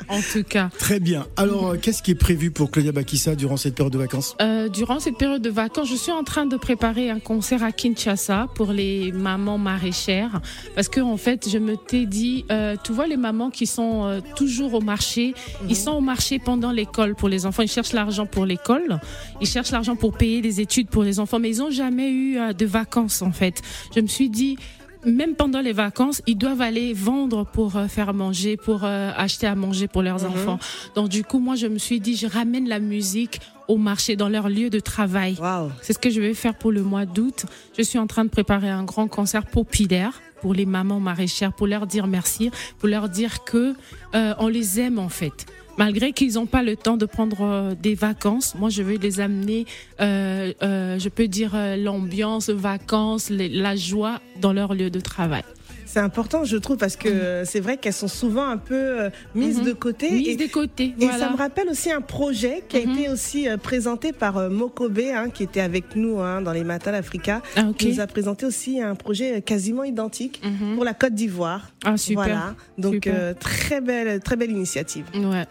En 0.09 0.19
tout 0.21 0.43
cas. 0.43 0.69
Très 0.77 0.99
bien. 0.99 1.25
Alors, 1.37 1.71
euh, 1.71 1.77
qu'est-ce 1.81 2.01
qui 2.03 2.11
est 2.11 2.15
prévu 2.15 2.51
pour 2.51 2.71
Claudia 2.71 2.91
Bakissa 2.91 3.35
durant 3.35 3.57
cette 3.57 3.75
période 3.75 3.93
de 3.93 3.97
vacances? 3.97 4.35
Euh, 4.41 4.69
durant 4.69 4.99
cette 4.99 5.17
période 5.17 5.41
de 5.41 5.49
vacances, 5.49 5.89
je 5.89 5.95
suis 5.95 6.11
en 6.11 6.23
train 6.23 6.45
de 6.45 6.57
préparer 6.57 7.09
un 7.09 7.19
concert 7.19 7.63
à 7.63 7.71
Kinshasa 7.71 8.47
pour 8.55 8.71
les 8.71 9.11
mamans 9.11 9.57
maraîchères. 9.57 10.41
Parce 10.75 10.89
que, 10.89 10.99
en 11.01 11.17
fait, 11.17 11.49
je 11.49 11.57
me 11.57 11.75
t'ai 12.03 12.09
dit, 12.09 12.45
euh, 12.51 12.75
tu 12.83 12.91
vois, 12.91 13.07
les 13.07 13.17
mamans 13.17 13.49
qui 13.49 13.65
sont 13.65 14.05
euh, 14.05 14.19
toujours 14.35 14.73
au 14.73 14.81
marché, 14.81 15.33
ils 15.69 15.75
sont 15.75 15.91
au 15.91 16.01
marché 16.01 16.39
pendant 16.39 16.71
l'école 16.71 17.15
pour 17.15 17.29
les 17.29 17.45
enfants. 17.45 17.63
Ils 17.63 17.71
cherchent 17.71 17.93
l'argent 17.93 18.25
pour 18.25 18.45
l'école. 18.45 18.99
Ils 19.41 19.47
cherchent 19.47 19.71
l'argent 19.71 19.95
pour 19.95 20.13
payer 20.17 20.41
des 20.41 20.59
études 20.61 20.89
pour 20.89 21.03
les 21.03 21.19
enfants. 21.19 21.39
Mais 21.39 21.49
ils 21.49 21.59
n'ont 21.59 21.71
jamais 21.71 22.09
eu 22.09 22.37
euh, 22.37 22.53
de 22.53 22.65
vacances, 22.65 23.21
en 23.21 23.31
fait. 23.31 23.61
Je 23.95 24.01
me 24.01 24.07
suis 24.07 24.29
dit, 24.29 24.57
même 25.05 25.35
pendant 25.35 25.61
les 25.61 25.73
vacances, 25.73 26.21
ils 26.27 26.37
doivent 26.37 26.61
aller 26.61 26.93
vendre 26.93 27.45
pour 27.45 27.75
euh, 27.75 27.87
faire 27.87 28.13
manger, 28.13 28.57
pour 28.57 28.83
euh, 28.83 29.11
acheter 29.15 29.47
à 29.47 29.55
manger 29.55 29.87
pour 29.87 30.01
leurs 30.01 30.25
enfants. 30.25 30.59
Donc 30.95 31.09
du 31.09 31.23
coup, 31.23 31.39
moi, 31.39 31.55
je 31.55 31.67
me 31.67 31.77
suis 31.77 31.99
dit, 31.99 32.15
je 32.15 32.27
ramène 32.27 32.67
la 32.67 32.79
musique 32.79 33.39
au 33.67 33.77
marché, 33.77 34.15
dans 34.15 34.29
leur 34.29 34.49
lieu 34.49 34.69
de 34.69 34.79
travail. 34.79 35.37
C'est 35.81 35.93
ce 35.93 35.99
que 35.99 36.09
je 36.09 36.19
vais 36.19 36.33
faire 36.33 36.55
pour 36.55 36.71
le 36.71 36.83
mois 36.83 37.05
d'août. 37.05 37.45
Je 37.77 37.81
suis 37.81 37.99
en 37.99 38.07
train 38.07 38.25
de 38.25 38.29
préparer 38.29 38.69
un 38.69 38.83
grand 38.83 39.07
concert 39.07 39.45
populaire 39.45 40.21
pour 40.41 40.53
les 40.53 40.65
mamans 40.65 40.99
maraîchères, 40.99 41.53
pour 41.53 41.67
leur 41.67 41.87
dire 41.87 42.07
merci, 42.07 42.51
pour 42.79 42.89
leur 42.89 43.07
dire 43.07 43.45
que 43.45 43.73
euh, 44.15 44.33
on 44.39 44.49
les 44.49 44.79
aime 44.79 44.99
en 44.99 45.09
fait. 45.09 45.45
Malgré 45.77 46.11
qu'ils 46.13 46.33
n'ont 46.35 46.45
pas 46.45 46.61
le 46.61 46.75
temps 46.75 46.97
de 46.97 47.05
prendre 47.05 47.41
euh, 47.41 47.73
des 47.81 47.95
vacances, 47.95 48.53
moi 48.55 48.69
je 48.69 48.83
veux 48.83 48.97
les 48.97 49.19
amener, 49.19 49.65
euh, 50.01 50.53
euh, 50.61 50.99
je 50.99 51.09
peux 51.09 51.27
dire 51.27 51.55
l'ambiance, 51.77 52.49
vacances, 52.49 53.29
les- 53.29 53.49
la 53.49 53.75
joie 53.75 54.21
dans 54.39 54.53
leur 54.53 54.73
lieu 54.75 54.89
de 54.91 54.99
travail. 54.99 55.43
C'est 55.85 55.99
important, 55.99 56.43
je 56.43 56.57
trouve, 56.57 56.77
parce 56.77 56.95
que 56.95 57.43
c'est 57.45 57.59
vrai 57.59 57.77
qu'elles 57.77 57.93
sont 57.93 58.07
souvent 58.07 58.47
un 58.47 58.57
peu 58.57 59.09
mises 59.35 59.59
Mhm. 59.59 59.65
de 59.65 59.71
côté. 59.73 60.09
Mise 60.09 60.27
et, 60.29 60.35
des 60.35 60.47
côtés, 60.49 60.85
et 60.99 61.05
voilà. 61.05 61.19
ça 61.19 61.29
me 61.29 61.37
rappelle 61.37 61.69
aussi 61.69 61.91
un 61.91 62.01
projet 62.01 62.63
qui 62.67 62.77
a 62.77 62.85
Mhm. 62.85 62.97
été 62.97 63.09
aussi 63.09 63.47
présenté 63.61 64.11
par 64.11 64.49
Mokobe, 64.49 64.99
hein, 65.13 65.29
qui 65.29 65.43
était 65.43 65.61
avec 65.61 65.95
nous 65.95 66.19
hein, 66.19 66.41
dans 66.41 66.51
les 66.51 66.63
matins 66.63 66.91
d'Africa. 66.91 67.43
Ah, 67.55 67.65
qui 67.77 67.89
nous 67.89 67.99
a 67.99 68.07
présenté 68.07 68.45
aussi 68.47 68.81
un 68.81 68.95
projet 68.95 69.43
quasiment 69.43 69.83
identique 69.83 70.41
Mhm. 70.43 70.75
pour 70.75 70.83
la 70.83 70.95
Côte 70.95 71.13
d'Ivoire. 71.13 71.69
Ah 71.85 71.95
super. 71.97 72.23
Voilà. 72.23 72.55
Donc 72.79 72.93
Super. 72.95 73.13
euh, 73.15 73.33
très 73.39 73.79
belle, 73.81 74.19
très 74.21 74.35
belle 74.35 74.49
initiative. 74.51 75.05
Ouais. 75.13 75.45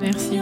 Merci. 0.00 0.40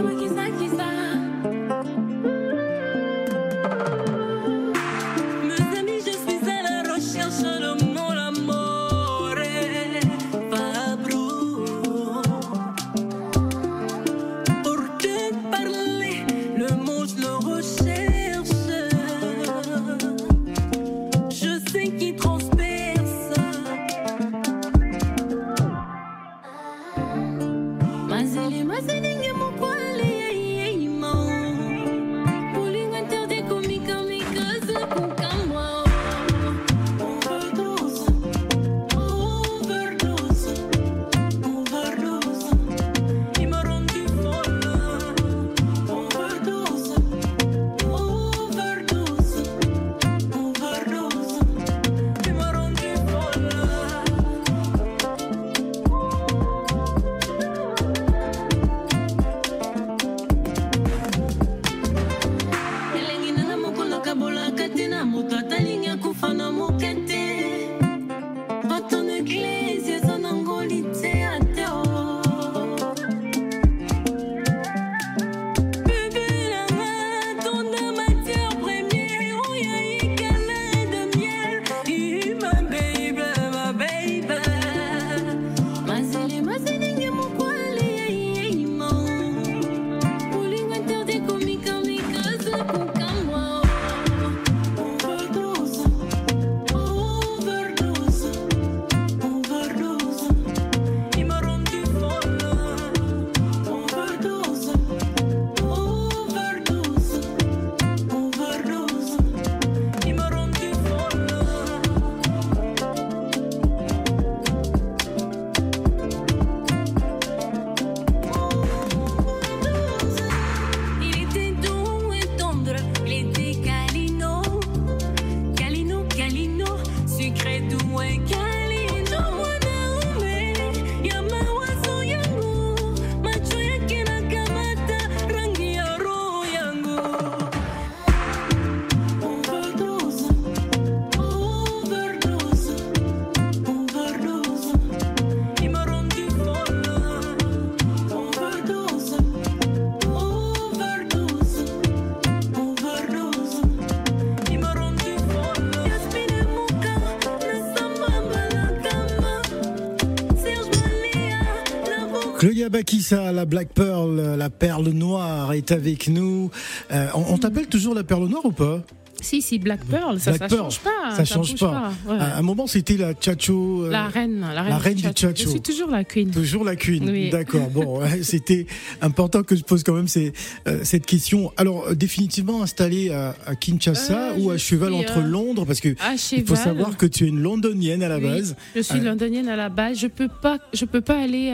Bakissa, 162.82 163.32
la 163.32 163.44
Black 163.44 163.70
Pearl, 163.74 164.36
la 164.38 164.50
perle 164.50 164.90
noire 164.90 165.52
est 165.52 165.72
avec 165.72 166.06
nous. 166.06 166.48
Euh, 166.92 167.08
on 167.12 167.34
on 167.34 167.38
t'appelle 167.38 167.66
toujours 167.66 167.92
la 167.92 168.04
perle 168.04 168.28
noire 168.28 168.44
ou 168.44 168.52
pas? 168.52 168.82
Si, 169.20 169.42
si, 169.42 169.58
Black 169.58 169.84
Pearl, 169.84 170.20
ça, 170.20 170.30
Black 170.30 170.48
ça 170.48 170.56
Pearl, 170.56 170.70
change 170.70 170.78
pas. 170.78 171.10
Ça 171.16 171.24
change 171.24 171.50
bouge 171.50 171.58
pas. 171.60 171.92
ouais. 172.06 172.16
À 172.20 172.36
un 172.38 172.42
moment, 172.42 172.68
c'était 172.68 172.96
la 172.96 173.14
Chacho. 173.20 173.82
euh, 173.86 173.90
La 173.90 174.06
reine, 174.06 174.38
la 174.42 174.62
reine, 174.62 174.70
la 174.70 174.78
reine 174.78 174.94
du 174.94 175.02
Chacho. 175.02 175.26
Chacho. 175.26 175.42
Je 175.42 175.48
suis 175.48 175.60
toujours 175.60 175.90
la 175.90 176.04
queen. 176.04 176.30
Toujours 176.30 176.62
la 176.64 176.76
queen. 176.76 177.10
Oui. 177.10 177.28
D'accord. 177.30 177.68
Bon, 177.68 178.00
c'était 178.22 178.66
important 179.00 179.42
que 179.42 179.56
je 179.56 179.64
pose 179.64 179.82
quand 179.82 179.94
même 179.94 180.06
ces, 180.06 180.32
euh, 180.68 180.82
cette 180.84 181.04
question. 181.04 181.50
Alors, 181.56 181.88
euh, 181.88 181.94
définitivement 181.96 182.62
installé 182.62 183.10
à, 183.10 183.34
à 183.44 183.56
Kinshasa 183.56 184.34
Euh, 184.34 184.38
ou 184.38 184.50
à 184.52 184.56
cheval 184.56 184.92
suis, 184.92 185.00
entre 185.04 185.18
euh, 185.18 185.22
Londres 185.22 185.64
Parce 185.66 185.80
que 185.80 185.96
il 186.36 186.46
faut 186.46 186.54
savoir 186.54 186.96
que 186.96 187.06
tu 187.06 187.24
es 187.24 187.28
une 187.28 187.40
londonienne 187.42 188.04
à 188.04 188.08
la 188.08 188.18
Oui, 188.18 188.22
base. 188.22 188.54
Je 188.76 188.82
suis 188.82 189.00
Euh, 189.00 189.02
londonienne 189.02 189.48
à 189.48 189.56
la 189.56 189.68
base. 189.68 189.98
Je 189.98 190.06
peux 190.06 190.28
pas, 190.28 190.58
je 190.72 190.84
peux 190.84 191.00
pas 191.00 191.18
aller 191.20 191.50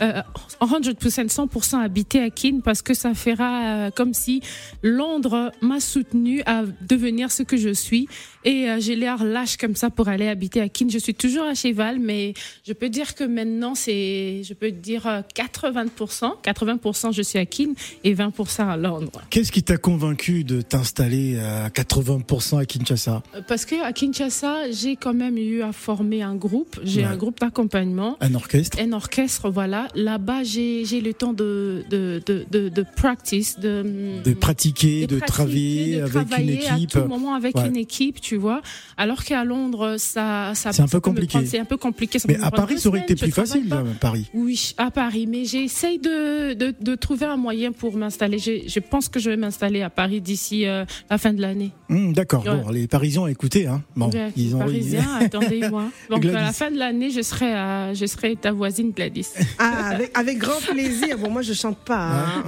euh, 0.00 0.04
euh, 0.18 0.22
en 0.60 0.66
100%, 0.66 1.28
100% 1.28 1.80
habiter 1.80 2.20
à 2.20 2.30
Keene 2.30 2.62
parce 2.62 2.82
que 2.82 2.94
ça 2.94 3.14
fera 3.14 3.86
euh, 3.86 3.90
comme 3.90 4.14
si 4.14 4.42
Londres 4.82 5.52
m'a 5.60 5.80
soutenu 5.80 6.42
à 6.46 6.62
devenir 6.82 7.30
ce 7.30 7.42
que 7.42 7.56
je 7.56 7.72
suis 7.72 8.08
et 8.44 8.68
euh, 8.70 8.78
j'ai 8.80 8.96
l'air 8.96 9.24
lâche 9.24 9.56
comme 9.56 9.74
ça 9.76 9.90
pour 9.90 10.08
aller 10.08 10.28
habiter 10.28 10.60
à 10.60 10.68
Keene. 10.68 10.90
Je 10.90 10.98
suis 10.98 11.14
toujours 11.14 11.44
à 11.44 11.54
cheval, 11.54 11.98
mais 11.98 12.34
je 12.66 12.72
peux 12.72 12.88
dire 12.88 13.14
que 13.14 13.24
maintenant 13.24 13.74
c'est, 13.74 14.42
je 14.44 14.54
peux 14.54 14.70
dire 14.70 15.06
euh, 15.06 15.20
80%, 15.34 16.42
80% 16.42 17.12
je 17.12 17.22
suis 17.22 17.38
à 17.38 17.46
Keene 17.46 17.74
et 18.04 18.14
20% 18.14 18.68
à 18.68 18.76
Londres. 18.76 19.22
Qu'est-ce 19.30 19.52
qui 19.52 19.62
t'a 19.62 19.76
convaincu 19.76 20.44
de 20.44 20.60
t'installer 20.60 21.38
à 21.38 21.68
80% 21.68 22.58
à 22.60 22.64
Kinshasa? 22.66 23.22
Parce 23.48 23.64
que 23.64 23.82
à 23.82 23.92
Kinshasa, 23.92 24.70
j'ai 24.72 24.96
quand 24.96 25.14
même 25.14 25.38
eu 25.38 25.62
à 25.62 25.72
former 25.72 26.22
un 26.22 26.34
groupe. 26.34 26.78
J'ai 26.84 27.00
Ouais. 27.02 27.06
un 27.06 27.16
groupe 27.16 27.40
d'accompagnement. 27.40 28.16
Un 28.20 28.34
orchestre? 28.34 28.78
Un 28.80 28.92
orchestre, 28.92 29.50
voilà. 29.50 29.88
Là-bas, 29.94 30.42
j'ai 30.44 30.84
j'ai 30.84 31.00
le 31.00 31.12
temps 31.14 31.32
de, 31.32 31.84
de, 31.90 32.22
de, 32.26 32.46
de, 32.50 32.68
de 32.68 32.84
practice, 32.96 33.58
de, 33.58 34.20
de 34.24 34.32
pratiquer, 34.34 35.06
de, 35.06 35.16
pratiquer, 35.18 35.26
travailler 35.26 35.96
de 35.96 36.00
avec 36.02 36.12
travailler 36.12 36.52
une 36.54 36.58
équipe. 36.76 36.96
à 36.96 37.00
tout 37.02 37.08
moment 37.08 37.34
avec 37.34 37.56
Ouais. 37.56 37.66
une 37.68 37.76
équipe, 37.76 38.20
tu 38.20 38.33
vois. 38.36 38.62
Alors 38.96 39.24
qu'à 39.24 39.44
Londres, 39.44 39.96
ça, 39.98 40.52
ça, 40.54 40.72
C'est 40.72 40.82
un 40.82 40.88
peu 40.88 41.00
compliqué. 41.00 41.44
C'est 41.46 41.58
un 41.58 41.64
peu 41.64 41.76
compliqué. 41.76 42.18
ça 42.18 42.26
Mais 42.28 42.38
à 42.42 42.50
Paris, 42.50 42.78
ça 42.78 42.88
aurait 42.88 43.00
été 43.00 43.14
plus 43.14 43.30
facile, 43.32 43.68
là, 43.68 43.82
Paris. 44.00 44.30
Oui, 44.34 44.74
à 44.78 44.90
Paris, 44.90 45.26
mais 45.26 45.44
j'essaye 45.44 45.98
de, 45.98 46.52
de, 46.54 46.74
de 46.80 46.94
trouver 46.94 47.26
un 47.26 47.36
moyen 47.36 47.72
pour 47.72 47.96
m'installer. 47.96 48.38
Je, 48.38 48.62
je 48.66 48.80
pense 48.80 49.08
que 49.08 49.18
je 49.20 49.30
vais 49.30 49.36
m'installer 49.36 49.82
à 49.82 49.90
Paris 49.90 50.20
d'ici 50.20 50.66
euh, 50.66 50.84
la 51.10 51.18
fin 51.18 51.32
de 51.32 51.40
l'année. 51.40 51.72
Hum, 51.90 52.12
D'accord. 52.12 52.44
Ouais. 52.46 52.56
Bon, 52.62 52.70
les 52.70 52.86
Parisiens, 52.86 53.26
écoutez, 53.26 53.66
hein. 53.66 53.82
Bon, 53.96 54.10
Ouais, 54.10 54.32
ils 54.36 54.54
ont 54.54 54.58
Parisien, 54.60 55.04
attendez-moi. 55.20 55.84
Donc 56.10 56.20
Gladys. 56.22 56.36
à 56.36 56.42
la 56.42 56.52
fin 56.52 56.70
de 56.70 56.78
l'année, 56.78 57.10
je 57.10 57.22
serai, 57.22 57.52
à- 57.52 57.94
je 57.94 58.06
serai 58.06 58.36
ta 58.36 58.52
voisine 58.52 58.90
Gladys. 58.92 59.28
Ah, 59.58 59.90
avec, 59.90 60.10
avec 60.18 60.38
grand 60.38 60.60
plaisir. 60.60 61.18
Bon, 61.18 61.30
moi, 61.30 61.42
je 61.42 61.52
chante 61.52 61.78
pas. 61.78 62.10
hein. 62.10 62.44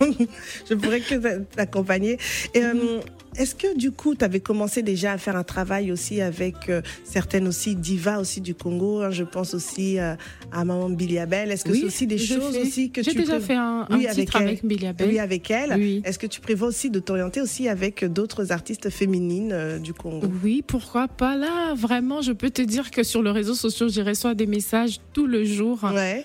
je 0.68 0.74
pourrais 0.74 1.00
que 1.00 1.14
t'a- 1.16 1.40
t'accompagner. 1.40 2.18
Et, 2.54 2.62
euh, 2.62 3.00
Est-ce 3.38 3.54
que 3.54 3.76
du 3.76 3.92
coup, 3.92 4.14
tu 4.16 4.24
avais 4.24 4.40
commencé 4.40 4.82
déjà 4.82 5.12
à 5.12 5.18
faire 5.18 5.36
un 5.36 5.44
travail 5.44 5.92
aussi 5.92 6.20
avec 6.20 6.68
euh, 6.68 6.82
certaines 7.04 7.46
aussi 7.46 7.76
divas 7.76 8.18
aussi 8.18 8.40
du 8.40 8.54
Congo 8.54 9.00
hein, 9.02 9.10
Je 9.10 9.22
pense 9.22 9.54
aussi 9.54 9.98
euh, 9.98 10.14
à 10.50 10.64
Maman 10.64 10.90
Billy 10.90 11.18
Abel. 11.20 11.52
Est-ce 11.52 11.64
que 11.64 11.70
Oui, 11.70 11.78
c'est 11.80 11.86
aussi 11.86 12.06
des 12.08 12.18
choses 12.18 12.54
fais. 12.54 12.62
aussi 12.62 12.90
que 12.90 13.02
J'ai 13.02 13.12
tu 13.12 13.18
déjà 13.18 13.36
pré- 13.36 13.46
fait 13.46 13.54
un, 13.54 13.86
un 13.88 13.96
Oui, 13.96 14.06
titre 14.12 14.36
avec. 14.36 14.62
Oui, 14.64 15.18
avec 15.20 15.50
elle. 15.52 15.74
Oui. 15.78 16.02
Est-ce 16.04 16.18
que 16.18 16.26
tu 16.26 16.40
prévois 16.40 16.66
aussi 16.68 16.90
de 16.90 16.98
t'orienter 16.98 17.40
aussi 17.40 17.68
avec 17.68 18.04
d'autres 18.04 18.50
artistes 18.50 18.90
féminines 18.90 19.50
euh, 19.52 19.78
du 19.78 19.94
Congo? 19.94 20.26
Oui, 20.42 20.62
pourquoi 20.66 21.06
pas. 21.06 21.36
Là, 21.36 21.74
vraiment, 21.74 22.20
je 22.22 22.32
peux 22.32 22.50
te 22.50 22.62
dire 22.62 22.90
que 22.90 23.04
sur 23.04 23.22
les 23.22 23.30
réseaux 23.30 23.54
sociaux, 23.54 23.88
j'ai 23.88 24.02
reçois 24.02 24.34
des 24.34 24.46
messages 24.46 24.98
tout 25.12 25.26
le 25.26 25.44
jour 25.44 25.78
Ouais. 25.84 26.24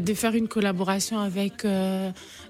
de 0.00 0.14
faire 0.14 0.34
une 0.34 0.48
collaboration 0.48 1.18
avec 1.18 1.64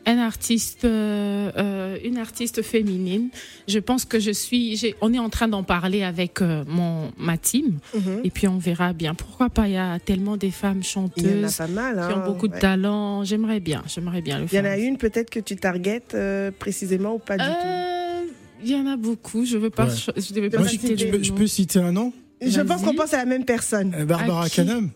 un 0.06 0.18
artiste, 0.18 0.84
euh, 0.84 1.50
euh, 1.56 1.96
une 2.04 2.18
artiste 2.18 2.62
féminine. 2.62 3.28
Je 3.68 3.78
pense 3.78 4.04
que 4.04 4.18
je 4.18 4.30
suis, 4.32 4.76
j'ai- 4.76 4.94
on 5.00 5.12
est 5.14 5.18
en 5.18 5.28
train 5.28 5.46
d'en 5.48 5.62
parler 5.62 6.02
avec 6.02 6.42
euh, 6.42 6.64
mon 6.66 7.12
ma 7.18 7.36
team, 7.38 7.78
Mhm. 7.94 8.20
et 8.24 8.30
puis 8.30 8.48
on 8.48 8.58
verra 8.58 8.92
bien. 8.92 9.14
Pourquoi 9.14 9.48
pas? 9.48 9.68
Il 9.68 9.74
y 9.74 9.76
a 9.76 9.98
tellement 10.00 10.36
des 10.36 10.50
femmes 10.50 10.82
chanteuses 10.82 11.56
pas 11.56 11.66
mal. 11.68 11.94
qui 12.08 12.14
ont 12.14 12.18
hein, 12.22 12.26
beaucoup 12.26 12.48
de 12.48 12.58
talent. 12.58 13.22
J'aimerais 13.24 13.60
bien, 13.60 13.82
j'aimerais 13.86 14.22
bien 14.22 14.38
le 14.40 14.46
Il 14.50 14.56
y 14.56 14.60
en 14.60 14.64
a 14.64 14.76
une 14.76 14.98
peut-être 14.98 15.30
que 15.30 15.40
tu 15.40 15.56
targetes 15.56 16.14
euh, 16.14 16.50
précisément 16.56 17.14
ou 17.14 17.18
pas 17.18 17.36
du 17.36 17.44
tout? 17.44 18.30
Il 18.64 18.70
y 18.70 18.74
en 18.76 18.86
a 18.86 18.96
beaucoup. 18.96 19.44
Je 19.44 19.56
veux 19.58 19.70
pas, 19.70 19.86
Ouais. 19.86 19.94
je 20.16 20.32
devais 20.34 20.50
pas 20.50 20.58
Moi, 20.58 20.66
je, 20.66 20.72
citer 20.72 20.96
je 20.96 21.06
peux, 21.06 21.22
je 21.22 21.32
peux 21.32 21.46
citer 21.46 21.78
un 21.80 21.92
nom? 21.92 22.12
Je 22.44 22.60
pense 22.60 22.82
qu'on 22.82 22.94
pense 22.94 23.14
à 23.14 23.18
la 23.18 23.24
même 23.24 23.44
personne. 23.44 24.04
Barbara 24.04 24.48
Canam. 24.48 24.90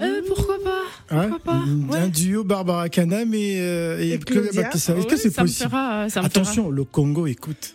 Euh, 0.00 0.22
pourquoi 0.26 0.56
pas 0.62 1.16
Ouais. 1.16 1.28
Pourquoi 1.28 1.52
pas 1.52 1.98
Un 1.98 2.08
duo 2.08 2.44
Barbara 2.44 2.88
Canam 2.88 3.32
et, 3.34 3.60
euh, 3.60 4.00
et 4.00 4.12
Et 4.12 4.18
Claudia. 4.18 4.70
Est-ce 4.74 4.86
que 4.88 4.92
Oui, 4.92 5.06
c'est 5.16 5.34
possible 5.34 5.70
fera- 5.70 6.06
Attention, 6.24 6.70
le 6.70 6.84
Congo 6.84 7.26
écoute. 7.26 7.74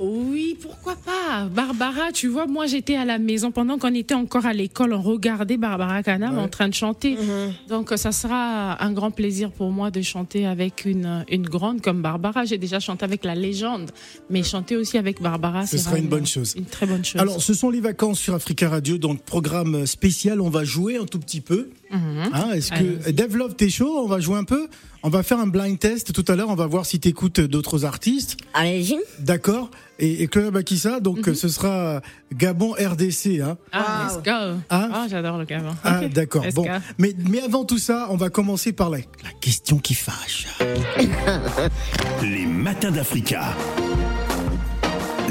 Oui, 0.00 0.56
pourquoi 0.60 0.96
pas? 0.96 1.44
Barbara, 1.46 2.12
tu 2.12 2.28
vois, 2.28 2.46
moi 2.46 2.66
j'étais 2.66 2.96
à 2.96 3.04
la 3.04 3.18
maison 3.18 3.50
pendant 3.50 3.78
qu'on 3.78 3.94
était 3.94 4.14
encore 4.14 4.46
à 4.46 4.52
l'école, 4.52 4.92
on 4.92 5.02
regardait 5.02 5.56
Barbara 5.56 6.02
Canam 6.02 6.36
Ouais. 6.36 6.42
en 6.42 6.48
train 6.48 6.68
de 6.68 6.74
chanter. 6.74 7.16
Mhm. 7.16 7.52
Donc 7.68 7.92
ça 7.96 8.12
sera 8.12 8.82
un 8.82 8.92
grand 8.92 9.10
plaisir 9.10 9.50
pour 9.50 9.70
moi 9.70 9.90
de 9.90 10.02
chanter 10.02 10.46
avec 10.46 10.84
une, 10.84 11.24
une 11.28 11.42
grande 11.42 11.80
comme 11.80 12.02
Barbara. 12.02 12.44
J'ai 12.44 12.58
déjà 12.58 12.80
chanté 12.80 13.04
avec 13.04 13.24
la 13.24 13.34
légende, 13.34 13.90
mais 14.30 14.42
chanter 14.42 14.76
aussi 14.76 14.98
avec 14.98 15.20
Barbara, 15.22 15.66
Ce 15.66 15.76
c'est 15.76 15.84
sera 15.84 15.98
une 15.98 16.08
bonne 16.08 16.26
chose. 16.26 16.54
Une 16.56 16.64
très 16.64 16.86
bonne 16.86 17.04
chose. 17.04 17.20
Alors, 17.20 17.42
ce 17.42 17.54
sont 17.54 17.70
les 17.70 17.80
vacances 17.80 18.18
sur 18.18 18.34
Africa 18.34 18.68
Radio, 18.68 18.98
donc 18.98 19.22
programme 19.22 19.86
spécial. 19.86 20.40
On 20.40 20.50
va 20.50 20.64
jouer 20.64 20.96
un 20.96 21.04
tout 21.06 21.18
petit 21.18 21.40
peu. 21.40 21.70
Mhm. 21.90 22.30
Hein, 22.32 22.50
Est-ce 22.52 22.70
que 22.70 22.76
Allons-y. 22.76 23.12
Dave 23.12 23.36
Love, 23.36 23.54
t'es 23.56 23.70
chaud? 23.70 23.98
On 24.04 24.06
va 24.08 24.20
jouer 24.20 24.36
un 24.36 24.44
peu? 24.44 24.68
On 25.02 25.10
va 25.10 25.22
faire 25.22 25.38
un 25.38 25.46
blind 25.46 25.78
test 25.78 26.12
tout 26.12 26.24
à 26.30 26.34
l'heure. 26.36 26.48
On 26.50 26.54
va 26.56 26.66
voir 26.66 26.84
si 26.84 26.98
t'écoutes 27.00 27.40
d'autres 27.40 27.84
artistes. 27.84 28.36
Allez-y. 28.52 28.98
D'accord? 29.20 29.70
Et, 30.00 30.22
et 30.22 30.26
Chloé 30.28 30.50
Bakissa, 30.50 31.00
donc 31.00 31.26
Mhm. 31.28 31.34
ce 31.34 31.48
sera 31.48 32.00
Gabon 32.34 32.72
RDC. 32.72 33.40
Hein. 33.40 33.56
Ah, 33.72 34.08
let's 34.08 34.22
go. 34.22 34.58
Ah. 34.70 34.88
Ah, 34.92 35.06
j'adore 35.08 35.38
le 35.38 35.44
gamin. 35.44 35.74
Ah, 35.84 36.00
d'accord. 36.08 36.44
let's 36.44 36.54
Bon, 36.54 36.64
go. 36.64 36.68
mais, 36.98 37.14
mais 37.30 37.40
avant 37.40 37.64
tout 37.64 37.78
ça, 37.78 38.08
on 38.10 38.16
va 38.16 38.28
commencer 38.28 38.72
par 38.72 38.90
la, 38.90 38.98
la 38.98 39.30
question 39.40 39.78
qui 39.78 39.94
fâche. 39.94 40.46
Les 42.22 42.46
matins 42.46 42.90
d'Africa. 42.90 43.54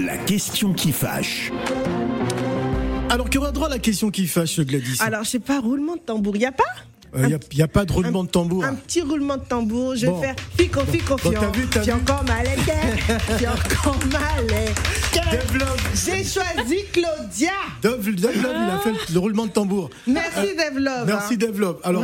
La 0.03 0.17
question 0.17 0.73
qui 0.73 0.91
fâche. 0.91 1.51
Alors, 3.09 3.29
qui 3.29 3.37
aura 3.37 3.51
droit 3.51 3.67
à 3.67 3.71
la 3.71 3.79
question 3.79 4.11
qui 4.11 4.27
fâche, 4.27 4.59
Gladys 4.59 4.97
Alors, 4.99 5.23
je 5.23 5.29
sais 5.29 5.39
pas, 5.39 5.59
roulement 5.59 5.95
de 5.95 6.01
tambour. 6.01 6.35
Il 6.35 6.39
n'y 6.39 6.45
a 6.45 6.51
pas 6.51 6.63
Il 7.17 7.39
n'y 7.55 7.61
a, 7.61 7.67
pas 7.67 7.85
de 7.85 7.93
roulement 7.93 8.23
de 8.23 8.29
tambour. 8.29 8.65
Un 8.65 8.75
petit 8.75 9.01
roulement 9.01 9.37
de 9.37 9.43
tambour. 9.43 9.95
Je 9.95 10.07
Bon. 10.07 10.19
vais 10.19 10.27
faire 10.27 10.35
fico, 10.57 10.81
fico, 10.81 11.15
Bon, 11.23 11.31
fion. 11.31 11.51
J'ai 11.83 11.93
encore 11.93 12.23
mal. 12.25 12.45
J'ai 13.39 13.47
encore 13.47 13.99
mal 14.11 14.45
Développe. 15.31 15.79
J'ai 15.93 16.23
choisi 16.23 16.83
Claudia. 16.91 17.51
Love, 17.83 18.09
il 18.09 18.25
a 18.25 18.79
fait 18.79 18.91
le, 18.91 19.13
le 19.13 19.19
roulement 19.19 19.45
de 19.45 19.51
tambour. 19.51 19.89
Merci, 20.05 20.55
Dave 20.55 20.77
Love. 20.77 21.05
Merci, 21.07 21.33
hein. 21.33 21.37
Dave 21.39 21.59
Love. 21.59 21.79
Alors. 21.83 22.03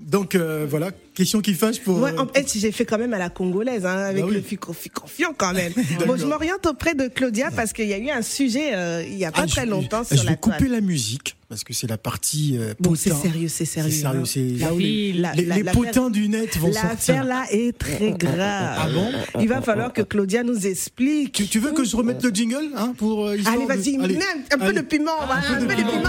Donc, 0.00 0.34
euh, 0.34 0.66
voilà, 0.68 0.90
question 1.14 1.40
qui 1.40 1.54
fâche 1.54 1.80
pour. 1.80 1.98
Ouais, 2.00 2.12
euh, 2.12 2.18
en 2.20 2.26
fait, 2.26 2.46
j'ai 2.54 2.72
fait 2.72 2.84
quand 2.84 2.98
même 2.98 3.14
à 3.14 3.18
la 3.18 3.30
congolaise, 3.30 3.86
hein, 3.86 3.96
avec 4.08 4.22
Bah 4.22 4.28
oui. 4.28 4.34
le 4.36 4.42
fico, 4.42 4.72
fion 4.74 5.32
quand 5.36 5.52
même. 5.54 5.72
Bon, 6.06 6.16
je 6.16 6.26
m'oriente 6.26 6.66
auprès 6.66 6.94
de 6.94 7.08
Claudia 7.08 7.50
parce 7.54 7.72
qu'il 7.72 7.86
y 7.86 7.94
a 7.94 7.98
eu 7.98 8.10
un 8.10 8.20
sujet 8.22 8.74
euh, 8.74 9.02
il 9.06 9.14
y 9.16 9.24
a 9.24 9.30
pas 9.32 9.42
ah, 9.44 9.46
très 9.46 9.64
je- 9.64 9.70
longtemps 9.70 10.02
je, 10.02 10.14
sur 10.16 10.24
vais 10.24 10.30
la 10.30 10.36
couper 10.36 10.56
toile. 10.58 10.70
la 10.72 10.80
musique 10.80 11.36
parce 11.48 11.62
que 11.62 11.72
c'est 11.72 11.86
la 11.86 11.96
partie. 11.98 12.56
euh, 12.58 12.74
Bon, 12.80 12.94
c'est 12.96 13.12
sérieux, 13.14 13.48
c'est 13.48 13.64
sérieux. 13.64 13.90
C'est 13.92 14.00
sérieux, 14.02 14.20
hein. 14.20 14.24
c'est 14.26 14.40
La- 14.58 14.66
là 14.66 14.74
où 14.74 14.78
les, 14.78 15.12
la- 15.12 15.32
les- 15.34 15.44
la- 15.46 15.56
les 15.56 15.62
l'affaire- 15.62 15.80
potins 15.82 16.10
du 16.10 16.28
net 16.28 16.56
vont 16.58 16.72
sortir. 16.72 16.90
L'affaire 16.90 17.24
là 17.24 17.44
est 17.52 17.78
très 17.78 18.10
grave. 18.12 18.76
Ah 18.80 18.88
bon 18.92 19.12
Il 19.40 19.48
va 19.48 19.62
falloir 19.62 19.92
que 19.92 20.02
Claudia 20.02 20.42
nous 20.42 20.66
explique. 20.66 21.32
Tu, 21.32 21.46
tu 21.46 21.60
veux 21.60 21.70
que 21.72 21.84
je 21.84 21.94
remette 21.96 22.22
le 22.24 22.30
jingle 22.30 22.70
hein, 22.76 22.92
pour 22.98 23.26
euh, 23.26 23.36
Allez, 23.46 23.64
vas-y, 23.66 23.96
un, 23.96 24.02
un 24.02 24.58
peu 24.58 24.72
de 24.72 24.80
piment, 24.80 25.12
un 25.30 25.54
peu 25.54 25.64
de 25.64 25.72
piment. 25.72 26.02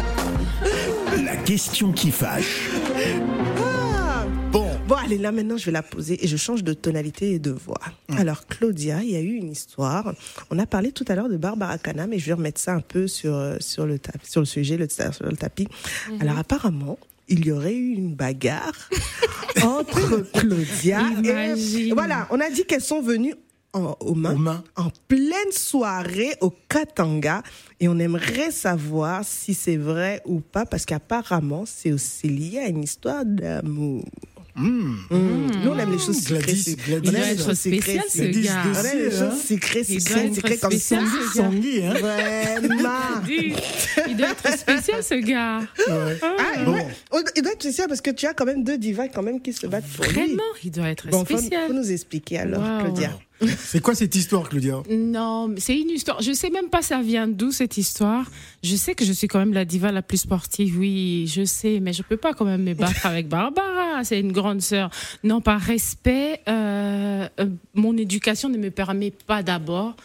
La 1.24 1.36
question 1.36 1.92
qui 1.92 2.10
fâche. 2.10 2.70
Ah. 3.58 4.26
Bon, 4.52 4.66
Bon, 4.88 4.96
allez, 4.96 5.18
là 5.18 5.30
maintenant, 5.30 5.56
je 5.56 5.66
vais 5.66 5.72
la 5.72 5.82
poser 5.82 6.24
et 6.24 6.26
je 6.26 6.36
change 6.36 6.64
de 6.64 6.72
tonalité 6.72 7.32
et 7.32 7.38
de 7.38 7.50
voix. 7.50 7.80
Alors, 8.16 8.46
Claudia, 8.46 9.02
il 9.02 9.10
y 9.10 9.16
a 9.16 9.20
eu 9.20 9.34
une 9.34 9.50
histoire. 9.50 10.14
On 10.50 10.58
a 10.58 10.66
parlé 10.66 10.92
tout 10.92 11.04
à 11.08 11.14
l'heure 11.14 11.28
de 11.28 11.36
Barbara 11.36 11.78
Kana, 11.78 12.06
mais 12.06 12.18
je 12.18 12.26
vais 12.26 12.32
remettre 12.32 12.60
ça 12.60 12.74
un 12.74 12.80
peu 12.80 13.06
sur, 13.06 13.34
euh, 13.34 13.56
sur, 13.60 13.86
le, 13.86 13.98
sur 14.22 14.40
le 14.40 14.46
sujet, 14.46 14.76
le, 14.76 14.88
sur 14.88 15.26
le 15.26 15.36
tapis. 15.36 15.68
Alors, 16.20 16.38
apparemment, 16.38 16.98
il 17.28 17.46
y 17.46 17.52
aurait 17.52 17.74
eu 17.74 17.92
une 17.92 18.14
bagarre 18.14 18.90
entre 19.62 20.26
Claudia 20.32 21.02
et. 21.22 21.92
Voilà, 21.92 22.26
on 22.30 22.40
a 22.40 22.50
dit 22.50 22.64
qu'elles 22.64 22.80
sont 22.80 23.02
venues 23.02 23.34
en, 23.72 23.96
aux 24.00 24.14
mains, 24.14 24.34
Aux 24.34 24.38
mains. 24.38 24.64
en 24.76 24.88
pleine 25.08 25.52
soirée 25.52 26.34
au 26.40 26.52
Katanga 26.68 27.42
et 27.78 27.88
on 27.88 27.98
aimerait 27.98 28.50
savoir 28.50 29.24
si 29.24 29.54
c'est 29.54 29.76
vrai 29.76 30.20
ou 30.24 30.40
pas 30.40 30.66
parce 30.66 30.84
qu'apparemment 30.84 31.64
c'est 31.66 31.92
aussi 31.92 32.28
lié 32.28 32.58
à 32.58 32.68
une 32.68 32.82
histoire 32.82 33.24
d'amour. 33.24 34.04
Hmm. 34.56 34.96
Mm. 35.10 35.50
Nous 35.64 35.70
on 35.70 35.78
aime 35.78 35.92
les 35.92 35.98
choses 35.98 36.24
Gladys, 36.24 36.62
secrètes. 36.64 36.86
Gladys, 36.88 37.08
on 37.08 37.12
aime 37.12 37.14
doit 37.14 37.24
les 37.24 37.32
être 37.32 37.44
choses 37.46 37.58
spécial, 37.60 37.82
secrètes. 37.82 38.10
ce 38.10 38.18
Gladys 38.18 38.42
gars. 38.42 38.62
On 38.64 38.84
aime 38.84 38.98
les 38.98 39.10
choses 39.10 39.42
secrètes, 39.42 39.86
secrètes, 39.86 40.34
secrètes 40.34 40.60
comme. 40.60 40.78
Tanguy, 41.36 41.82
hein 41.86 41.94
Vraiment. 41.94 42.88
Il 44.08 44.16
doit 44.16 44.28
être 44.30 44.58
spécial, 44.58 45.02
ce 45.04 45.14
gars. 45.14 45.60
Ouais. 45.60 46.18
Ah, 46.22 46.64
Bon. 46.64 46.72
ouais. 46.72 46.86
Oh, 47.12 47.20
Il 47.36 47.42
doit 47.42 47.52
être 47.52 47.62
spécial 47.62 47.86
parce 47.88 48.00
que 48.00 48.10
tu 48.10 48.26
as 48.26 48.34
quand 48.34 48.44
même 48.44 48.64
deux 48.64 48.76
divas 48.76 49.08
quand 49.08 49.22
même 49.22 49.40
qui 49.40 49.52
se 49.52 49.66
battent 49.68 49.86
pour 49.96 50.04
lui. 50.06 50.12
Vraiment, 50.14 50.42
il 50.64 50.70
doit 50.72 50.88
être 50.90 51.08
Bon, 51.08 51.24
faut, 51.24 51.38
spécial. 51.38 51.68
faut 51.68 51.72
nous 51.74 51.92
expliquer 51.92 52.38
alors, 52.40 52.60
Wow. 52.60 52.80
Claudia. 52.86 53.10
C'est 53.58 53.80
quoi 53.80 53.94
cette 53.94 54.14
histoire, 54.14 54.48
Claudia? 54.48 54.82
Non, 54.90 55.54
c'est 55.56 55.78
une 55.78 55.90
histoire. 55.90 56.20
Je 56.20 56.32
sais 56.32 56.50
même 56.50 56.68
pas 56.68 56.82
ça 56.82 57.00
vient 57.00 57.26
d'où 57.26 57.52
cette 57.52 57.78
histoire. 57.78 58.30
Je 58.62 58.76
sais 58.76 58.94
que 58.94 59.04
je 59.04 59.12
suis 59.12 59.28
quand 59.28 59.38
même 59.38 59.52
la 59.52 59.64
diva 59.64 59.92
la 59.92 60.02
plus 60.02 60.18
sportive, 60.18 60.78
oui, 60.78 61.26
je 61.26 61.44
sais, 61.44 61.80
mais 61.80 61.92
je 61.92 62.02
peux 62.02 62.16
pas 62.16 62.34
quand 62.34 62.44
même 62.44 62.62
me 62.62 62.74
battre 62.74 63.06
avec 63.06 63.28
Barbara. 63.28 64.04
C'est 64.04 64.20
une 64.20 64.32
grande 64.32 64.60
sœur. 64.60 64.90
Non, 65.24 65.40
par 65.40 65.60
respect, 65.60 66.40
euh, 66.48 67.28
euh, 67.38 67.46
mon 67.74 67.96
éducation 67.96 68.48
ne 68.48 68.58
me 68.58 68.70
permet 68.70 69.10
pas 69.10 69.42
d'abord 69.42 69.96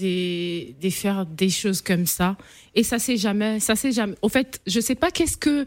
de, 0.00 0.90
faire 0.90 1.26
des 1.26 1.50
choses 1.50 1.82
comme 1.82 2.06
ça. 2.06 2.36
Et 2.74 2.84
ça 2.84 2.98
c'est 2.98 3.16
jamais, 3.16 3.58
ça 3.58 3.74
c'est 3.74 3.90
jamais. 3.90 4.14
Au 4.22 4.28
fait, 4.28 4.60
je 4.66 4.80
sais 4.80 4.94
pas 4.94 5.10
qu'est-ce 5.10 5.36
que 5.36 5.64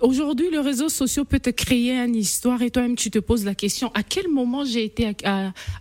aujourd'hui 0.00 0.50
le 0.50 0.60
réseau 0.60 0.90
social 0.90 1.24
peut 1.24 1.40
te 1.40 1.50
créer 1.50 1.92
une 1.92 2.14
histoire 2.14 2.60
et 2.60 2.70
toi-même 2.70 2.94
tu 2.94 3.10
te 3.10 3.18
poses 3.18 3.44
la 3.44 3.54
question 3.54 3.90
à 3.94 4.02
quel 4.02 4.28
moment 4.28 4.64
j'ai 4.64 4.84
été 4.84 5.10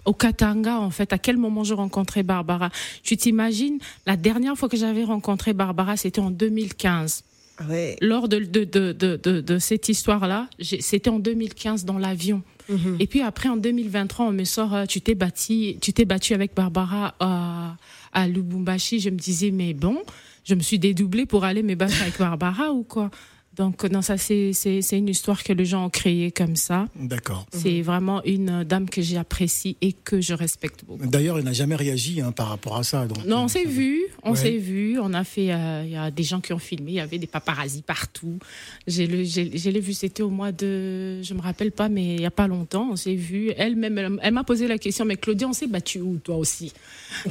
au 0.05 0.13
Katanga 0.13 0.79
en 0.79 0.91
fait, 0.91 1.11
à 1.11 1.17
quel 1.17 1.37
moment 1.37 1.65
j'ai 1.65 1.73
rencontré 1.73 2.23
Barbara? 2.23 2.69
Tu 3.03 3.17
t'imagines 3.17 3.79
la 4.05 4.15
dernière 4.15 4.55
fois 4.57 4.69
que 4.69 4.77
j'avais 4.77 5.03
rencontré 5.03 5.51
Barbara, 5.53 5.97
c'était 5.97 6.21
en 6.21 6.31
2015 6.31 7.24
Ouais. 7.67 7.95
lors 8.01 8.27
de, 8.27 8.39
de, 8.39 8.63
de, 8.65 8.91
de, 8.91 9.15
de, 9.21 9.41
de 9.41 9.59
cette 9.59 9.87
histoire-là, 9.89 10.49
c'était 10.59 11.09
en 11.09 11.19
2015 11.19 11.85
dans 11.85 11.97
l'avion. 11.97 12.41
Mhm. 12.69 12.97
Et 12.99 13.07
puis 13.07 13.21
après, 13.21 13.47
en 13.49 13.57
2023, 13.57 14.25
on 14.27 14.31
me 14.31 14.43
sort, 14.43 14.73
euh, 14.73 14.85
tu 14.85 14.99
t'es 15.01 15.15
battu, 15.15 15.75
tu 15.79 15.93
t'es 15.93 16.05
battu 16.05 16.33
avec 16.33 16.55
Barbara 16.55 17.15
à, 17.19 17.75
à 18.11 18.27
Lubumbashi. 18.27 18.99
Je 18.99 19.09
me 19.09 19.17
disais, 19.17 19.51
mais 19.51 19.73
bon, 19.73 19.97
je 20.43 20.55
me 20.55 20.61
suis 20.61 20.79
dédoublée 20.79 21.25
pour 21.25 21.43
aller 21.43 21.63
me 21.63 21.75
battre 21.75 22.01
avec 22.01 22.17
Barbara 22.17 22.71
ou 22.71 22.83
quoi? 22.83 23.09
Donc, 23.55 23.83
non, 23.85 24.01
ça, 24.01 24.17
c'est, 24.17 24.51
une 24.91 25.09
histoire 25.09 25.43
que 25.43 25.53
les 25.53 25.65
gens 25.65 25.85
ont 25.85 25.89
créée 25.89 26.31
comme 26.31 26.55
ça. 26.55 26.87
D'accord. 26.95 27.45
C'est 27.51 27.81
vraiment 27.81 28.23
une 28.23 28.63
dame 28.63 28.89
que 28.89 29.01
j'apprécie 29.01 29.77
et 29.81 29.93
que 29.93 30.19
je 30.21 30.33
respecte 30.33 30.83
beaucoup. 30.85 31.05
D'ailleurs, 31.07 31.39
il 31.39 31.45
n'a 31.45 31.53
jamais 31.53 31.75
réagi 31.75 32.21
hein, 32.21 32.31
par 32.31 32.49
rapport 32.49 32.75
à 32.77 32.83
ça. 32.83 33.05
Donc, 33.05 33.25
Non, 33.25 33.41
on 33.41 33.45
euh, 33.45 33.47
s'est 33.47 33.65
vu, 33.65 34.01
on 34.23 34.31
Ouais. 34.31 34.35
s'est 34.37 34.57
vu, 34.57 34.99
on 34.99 35.13
a 35.13 35.23
fait, 35.23 35.53
euh, 35.53 35.83
il 35.85 35.91
y 35.91 35.95
a 35.95 36.11
des 36.11 36.23
gens 36.23 36.41
qui 36.41 36.51
ont 36.53 36.59
filmé, 36.59 36.91
il 36.91 36.95
y 36.95 36.99
avait 36.99 37.17
des 37.17 37.27
paparazzis 37.27 37.81
partout. 37.81 38.39
J'ai 38.87 39.07
l'ai 39.07 39.79
vu, 39.79 39.93
c'était 39.93 40.23
au 40.23 40.29
mois 40.29 40.51
de, 40.51 41.21
je 41.21 41.33
me 41.33 41.41
rappelle 41.41 41.71
pas, 41.71 41.87
mais 41.89 42.15
il 42.15 42.21
y 42.21 42.25
a 42.25 42.31
pas 42.31 42.47
longtemps, 42.47 42.89
on 42.91 42.95
s'est 42.95 43.15
vu. 43.15 43.51
Elle-même, 43.57 43.97
elle, 43.97 44.19
elle 44.21 44.33
m'a 44.33 44.43
posé 44.43 44.67
la 44.67 44.77
question, 44.77 45.05
mais 45.05 45.15
Claudia, 45.15 45.47
on 45.47 45.53
s'est 45.53 45.67
battu 45.67 46.01
où, 46.01 46.17
toi 46.17 46.35
aussi? 46.37 46.73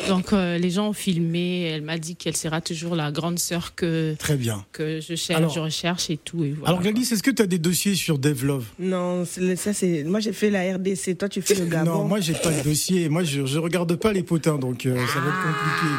Donc 0.09 0.33
euh, 0.33 0.59
les 0.59 0.71
gens 0.71 0.89
ont 0.89 0.93
filmé, 0.93 1.63
elle 1.65 1.83
m'a 1.83 1.99
dit 1.99 2.17
qu'elle 2.17 2.37
sera 2.37 2.61
toujours 2.61 2.95
la 2.97 3.11
grande 3.13 3.39
sœur 3.39 3.75
que 3.75 4.15
Très 4.19 4.37
bien. 4.37 4.65
que 4.73 5.01
je 5.01 5.15
cherche, 5.15 5.39
Alors- 5.39 5.51
je 5.53 5.61
recherche 5.61 6.11
et 6.11 6.14
tout. 6.17 6.45
Et 6.45 6.51
voilà, 6.51 6.69
Alors, 6.69 6.83
Gladys, 6.83 7.09
est-ce 7.13 7.23
que 7.23 7.31
tu 7.31 7.43
as 7.43 7.47
des 7.47 7.59
dossiers 7.59 7.95
sur 7.95 8.19
Devlove 8.19 8.65
Non, 8.79 9.25
ça 9.25 9.73
c'est. 9.73 10.05
Moi 10.05 10.21
j'ai 10.21 10.33
fait 10.33 10.51
la 10.51 10.75
RDC, 10.75 11.17
toi 11.19 11.29
tu 11.29 11.43
fais 11.43 11.55
le 11.55 11.67
Gabon. 11.67 11.91
Non, 11.91 12.05
moi, 12.05 12.21
j'ai 12.21 12.35
pas 12.35 12.51
de 12.51 12.63
dossier. 12.63 13.09
Moi, 13.09 13.25
je, 13.25 13.47
je 13.47 13.59
regarde 13.59 13.95
pas 13.97 14.13
les 14.13 14.23
potins, 14.23 14.59
donc 14.59 14.87
euh, 14.87 14.95
ça 14.95 15.21
va 15.21 15.29
être 15.29 15.43
compliqué. 15.43 15.95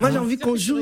Moi 0.00 0.08
Hein 0.10 0.12
j'ai 0.12 0.18
envie 0.18 0.36
qu'on 0.36 0.56
joue. 0.56 0.78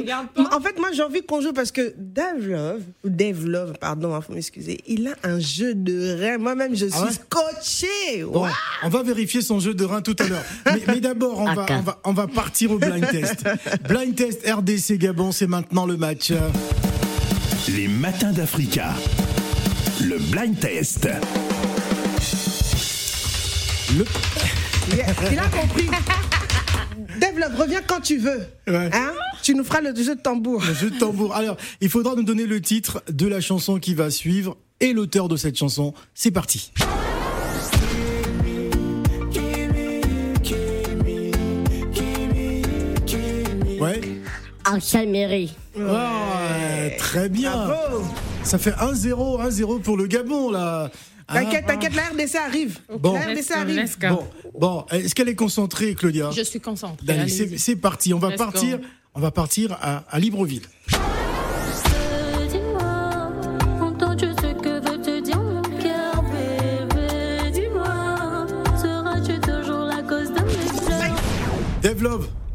En 0.52 0.60
fait, 0.60 0.78
moi 0.78 0.88
j'ai 0.94 1.02
envie 1.02 1.22
qu'on 1.22 1.40
joue 1.42 1.52
parce 1.52 1.70
que 1.70 1.94
Dave 1.98 2.46
Love, 2.48 2.80
Dave 3.04 3.46
Love, 3.46 3.74
pardon, 3.78 4.16
il 4.16 4.22
faut 4.22 4.32
m'excuser, 4.32 4.80
il 4.86 5.06
a 5.06 5.14
un 5.22 5.38
jeu 5.38 5.74
de 5.74 6.18
rein. 6.18 6.38
Moi-même 6.38 6.74
je 6.74 6.86
suis 6.86 6.94
Ah 6.98 7.04
ouais 7.04 7.12
scotché. 7.12 8.24
Bon, 8.24 8.46
on 8.82 8.88
va 8.88 9.02
vérifier 9.02 9.42
son 9.42 9.60
jeu 9.60 9.74
de 9.74 9.84
rein 9.84 10.00
tout 10.00 10.16
à 10.18 10.26
l'heure. 10.26 10.42
Mais, 10.66 10.82
mais 10.86 11.00
d'abord, 11.00 11.38
on 11.40 11.52
va, 11.54 11.64
Aka. 11.64 11.78
on, 11.78 11.82
va, 11.82 12.00
on 12.04 12.12
va 12.12 12.26
partir 12.26 12.72
au 12.72 12.78
blind 12.78 13.06
test. 13.10 13.44
Blind 13.88 14.14
test 14.14 14.46
RDC 14.48 14.98
Gabon, 14.98 15.30
c'est 15.30 15.46
maintenant 15.46 15.84
le 15.86 15.96
match. 15.98 16.32
Les 17.68 17.88
matins 17.88 18.32
d'Africa. 18.32 18.92
Le 20.02 20.18
blind 20.18 20.58
test. 20.58 21.08
Le... 23.96 24.04
Il 24.92 25.00
a- 25.00 25.04
il 25.32 25.38
a 25.38 25.48
compris. 25.48 25.86
Dave 27.20 27.38
Love, 27.38 27.56
reviens 27.56 27.80
quand 27.86 28.00
tu 28.00 28.18
veux. 28.18 28.46
Ouais. 28.66 28.90
Hein? 28.92 29.12
Tu 29.42 29.54
nous 29.54 29.64
feras 29.64 29.80
le 29.80 29.94
jeu 29.94 30.16
de 30.16 30.20
tambour. 30.20 30.62
Le 30.66 30.74
jeu 30.74 30.90
de 30.90 30.98
tambour. 30.98 31.34
Alors, 31.34 31.56
il 31.80 31.88
faudra 31.88 32.14
nous 32.16 32.24
donner 32.24 32.46
le 32.46 32.60
titre 32.60 33.02
de 33.10 33.26
la 33.26 33.40
chanson 33.40 33.78
qui 33.78 33.94
va 33.94 34.10
suivre 34.10 34.56
et 34.80 34.92
l'auteur 34.92 35.28
de 35.28 35.36
cette 35.36 35.56
chanson. 35.56 35.94
C'est 36.14 36.30
parti. 36.32 36.72
Ouais. 43.80 44.00
Mairie. 45.06 45.54
Ouais, 45.76 46.96
très 46.98 47.28
bien. 47.28 47.52
Bravo. 47.52 48.04
Ça 48.44 48.58
fait 48.58 48.72
1-0, 48.72 49.40
1-0 49.48 49.80
pour 49.82 49.96
le 49.96 50.06
Gabon, 50.06 50.50
là. 50.50 50.90
T'inquiète, 51.32 51.66
t'inquiète, 51.66 51.94
la 51.94 52.02
RDC 52.02 52.34
arrive. 52.36 52.78
Bon. 52.98 53.14
La 53.14 53.20
RDC 53.20 53.50
arrive. 53.52 53.96
Bon, 54.10 54.26
bon, 54.58 54.84
est-ce 54.90 55.14
qu'elle 55.14 55.28
est 55.28 55.34
concentrée, 55.34 55.94
Claudia 55.94 56.30
Je 56.30 56.42
suis 56.42 56.60
concentrée. 56.60 57.28
C'est 57.56 57.76
parti. 57.76 58.12
On 58.12 58.18
va 58.18 58.28
Let's 58.30 58.38
partir. 58.38 58.78
go. 58.78 58.84
On 59.14 59.20
va 59.20 59.30
partir 59.30 59.76
à, 59.80 60.04
à 60.10 60.18
Libreville. 60.18 60.62
Dis-moi, 62.50 63.30
entends-tu 63.80 64.26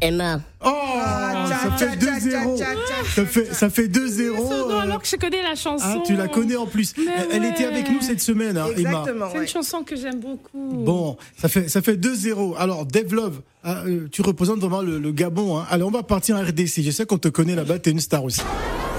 Emma. 0.00 0.40
Oh, 0.64 0.68
Ah, 0.70 1.46
ça 1.48 1.70
tcha, 1.76 1.90
fait 1.90 1.96
tcha, 1.98 2.18
2-0. 2.18 2.56
tcha, 2.58 2.64
tcha, 2.64 2.74
tcha. 2.74 3.04
Ça 3.14 3.24
fait, 3.26 3.54
ça 3.54 3.70
fait 3.70 3.88
2-0. 3.88 4.36
Non, 4.36 4.70
euh, 4.70 4.78
alors 4.80 5.02
que 5.02 5.08
je 5.08 5.16
connais 5.16 5.42
la 5.42 5.54
chanson. 5.56 5.84
ah, 5.84 5.96
tu 6.06 6.14
la 6.14 6.28
connais 6.28 6.56
en 6.56 6.66
plus. 6.66 6.94
Mais 6.96 7.04
Elle, 7.18 7.26
elle 7.32 7.44
était 7.50 7.64
ouais. 7.66 7.72
avec 7.72 7.90
nous 7.90 8.00
cette 8.00 8.20
semaine, 8.20 8.56
hein, 8.56 8.66
Emma. 8.76 8.90
Exactement. 8.90 9.26
C'est 9.30 9.38
ouais. 9.38 9.42
une 9.44 9.48
chanson 9.48 9.82
que 9.82 9.96
j'aime 9.96 10.20
beaucoup. 10.20 10.70
Bon, 10.84 11.16
ça 11.40 11.48
fait, 11.48 11.68
ça 11.68 11.82
fait 11.82 11.96
2-0. 11.96 12.54
Alors, 12.58 12.86
Devlove, 12.86 13.40
ah, 13.64 13.82
euh, 13.86 14.08
tu 14.12 14.22
représentes 14.22 14.60
vraiment 14.60 14.82
le, 14.82 14.98
le 14.98 15.10
Gabon. 15.12 15.58
Hein. 15.58 15.66
Allez, 15.70 15.82
on 15.84 15.90
va 15.90 16.02
partir 16.04 16.36
en 16.36 16.40
RDC. 16.42 16.82
Je 16.82 16.90
sais 16.92 17.04
qu'on 17.06 17.18
te 17.18 17.28
connaît 17.28 17.56
là-bas, 17.56 17.78
t'es 17.80 17.90
une 17.90 18.00
star 18.00 18.22
aussi. 18.24 18.40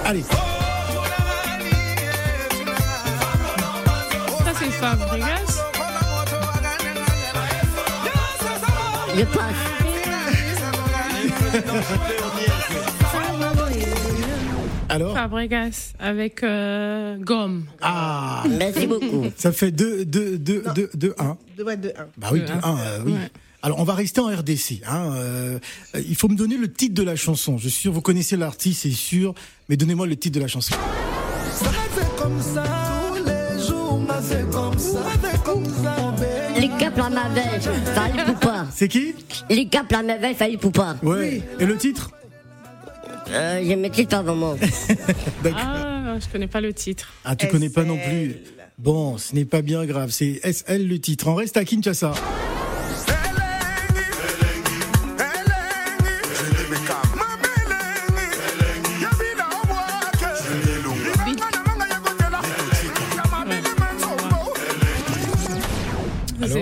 Allez. 0.06 0.24
Ça, 0.24 0.38
c'est 4.60 4.72
Fabregas. 4.72 5.64
Je 9.16 9.24
passe. 9.26 9.59
Alors 14.90 15.14
Fabregas 15.14 15.94
avec 16.00 16.44
euh, 16.44 17.18
Gomme. 17.20 17.66
Ah 17.82 18.44
Merci 18.50 18.88
beaucoup. 18.88 19.26
Ça 19.38 19.52
fait 19.52 19.72
2, 19.72 20.06
2, 20.06 20.38
2, 20.38 20.64
2, 20.76 20.90
2, 20.96 21.16
1. 21.18 21.38
Deux 21.58 21.64
ouais, 21.64 21.78
deux, 21.78 21.94
un. 21.98 22.08
Bah 22.18 22.30
oui, 22.32 22.40
Deux, 22.40 22.48
2, 22.48 22.54
un. 22.54 22.76
1, 22.76 22.78
oui. 23.06 23.14
Ouais. 23.14 23.18
Alors, 23.62 23.80
on 23.80 23.84
va 23.84 23.94
rester 23.94 24.22
en 24.22 24.28
RDC. 24.28 24.82
Hein, 24.88 25.12
euh, 25.16 25.60
il 25.94 26.16
faut 26.16 26.30
me 26.30 26.36
donner 26.36 26.58
le 26.58 26.72
titre 26.72 26.96
de 26.96 27.04
la 27.04 27.16
chanson. 27.16 27.58
Je 27.58 27.68
suis 27.68 27.82
sûr, 27.82 27.92
vous 27.92 28.02
connaissez 28.02 28.38
l'artiste, 28.38 28.84
c'est 28.84 28.92
sûr. 28.92 29.34
Mais 29.68 29.78
donnez-moi 29.78 30.08
le 30.08 30.16
titre 30.16 30.36
de 30.36 30.42
la 30.42 30.48
chanson. 30.48 30.74
Les 33.26 33.34
la 36.80 37.10
merveille, 37.10 37.60
fallait 37.94 38.26
poupa. 38.26 38.68
C'est 38.74 38.88
qui 38.88 39.14
Les 39.50 39.68
capes 39.68 39.92
la 39.92 40.04
merveille, 40.04 40.36
fallait 40.36 40.58
poupa. 40.58 40.96
Ouais. 41.04 41.42
Et 41.60 41.66
le 41.66 41.78
titre 41.78 42.12
Euh, 43.32 43.62
je 43.64 43.74
maîtrise 43.76 44.08
pas 44.08 44.22
vraiment. 44.22 44.56
D'accord. 45.44 45.60
Ah, 45.62 46.16
je 46.20 46.28
connais 46.32 46.48
pas 46.48 46.62
le 46.62 46.74
titre. 46.74 47.14
Ah, 47.24 47.36
tu 47.36 47.48
connais 47.48 47.70
pas 47.70 47.84
non 47.84 47.98
plus. 47.98 48.36
Bon, 48.78 49.18
ce 49.18 49.36
n'est 49.36 49.46
pas 49.46 49.62
bien 49.62 49.86
grave. 49.86 50.10
C'est 50.10 50.40
SL 50.44 50.88
le 50.88 51.00
titre. 51.00 51.28
On 51.28 51.36
reste 51.36 51.58
à 51.58 51.66
Kinshasa. 51.66 52.14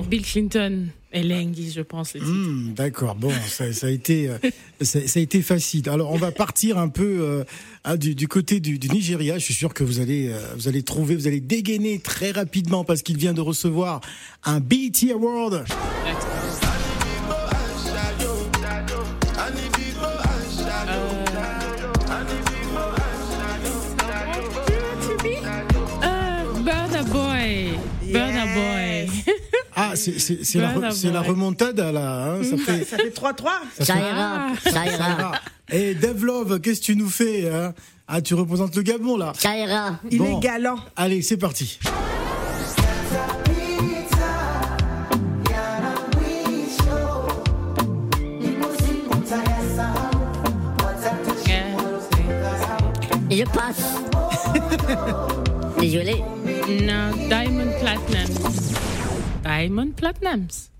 Bill 0.08 0.24
Clinton 0.24 0.88
et 1.12 1.24
Lengi, 1.24 1.72
je 1.72 1.82
pense. 1.82 2.16
Hmm, 2.16 2.74
D'accord. 2.74 3.16
Bon, 3.16 3.32
ça, 3.48 3.72
ça 3.74 3.88
a 3.88 3.90
été, 3.90 4.30
euh, 4.30 4.38
ça, 4.82 5.06
ça 5.08 5.20
a 5.20 5.24
été 5.24 5.42
facile. 5.42 5.90
Alors, 5.90 6.12
on 6.12 6.18
va 6.18 6.32
partir 6.32 6.78
un 6.78 6.90
peu 6.90 7.44
euh, 7.88 7.98
du, 7.98 8.16
du 8.16 8.28
côté 8.28 8.60
du, 8.60 8.80
du 8.80 8.90
Nigeria. 8.90 9.38
Je 9.38 9.44
suis 9.44 9.54
sûr 9.54 9.74
que 9.74 9.84
vous 9.84 10.00
allez, 10.00 10.30
euh, 10.30 10.40
vous 10.56 10.68
allez 10.68 10.84
trouver, 10.84 11.16
vous 11.16 11.28
allez 11.28 11.40
dégainer 11.42 12.00
très 12.00 12.32
rapidement 12.32 12.84
parce 12.84 13.02
qu'il 13.02 13.18
vient 13.18 13.34
de 13.34 13.42
recevoir 13.42 14.02
un 14.44 14.60
BET 14.60 15.12
Award. 15.12 15.66
C'est 29.98 30.60
la, 30.60 30.70
re- 30.70 30.74
Burna 30.74 30.92
c'est 30.92 31.12
la 31.12 31.20
Boy. 31.22 31.30
remontada 31.30 31.92
là. 31.92 32.32
hein, 32.34 32.44
ça 32.44 32.58
fait. 32.58 32.84
Ça 32.86 32.98
fait 32.98 33.10
3-3. 33.10 33.50
Ça 33.82 33.96
ira, 33.98 34.48
ça 34.64 34.86
ira, 34.86 35.32
Et 35.72 35.94
Devlove, 35.96 36.60
qu'est-ce 36.62 36.80
que 36.80 36.86
tu 36.86 36.96
nous 36.96 37.10
fais 37.10 37.50
hein? 37.50 37.74
Ah, 38.08 38.22
tu 38.22 38.34
représentes 38.36 38.76
le 38.76 38.84
Gabon 38.84 39.18
là. 39.18 39.34
ça 39.38 39.58
ira. 39.58 40.00
Il 40.10 40.20
Bon. 40.20 40.38
est 40.40 40.42
galant. 40.42 40.78
Allez, 40.96 41.22
c'est 41.22 41.36
parti. 41.38 41.78
Je 53.30 53.44
passe. 53.44 53.96
Désolé. 55.80 56.24
Non, 56.86 57.12
Diamond 57.28 57.72
Platinums. 57.80 58.67
Diamond 59.48 59.92
Platinums. 59.96 60.72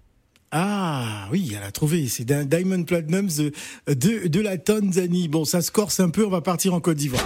Ah 0.52 1.30
oui, 1.32 1.54
elle 1.56 1.64
a 1.64 1.72
trouvé. 1.72 2.10
C'est 2.10 2.26
d'un 2.26 2.44
Diamond 2.44 2.84
Platinum 2.84 3.28
de, 3.28 3.54
de, 3.88 4.28
de 4.28 4.42
la 4.42 4.58
Tanzanie. 4.58 5.30
Bon, 5.30 5.46
ça 5.46 5.62
se 5.62 5.72
corse 5.72 6.02
un 6.02 6.10
peu. 6.10 6.26
On 6.26 6.30
va 6.30 6.42
partir 6.42 6.74
en 6.74 6.82
Côte 6.82 6.98
d'Ivoire. 6.98 7.24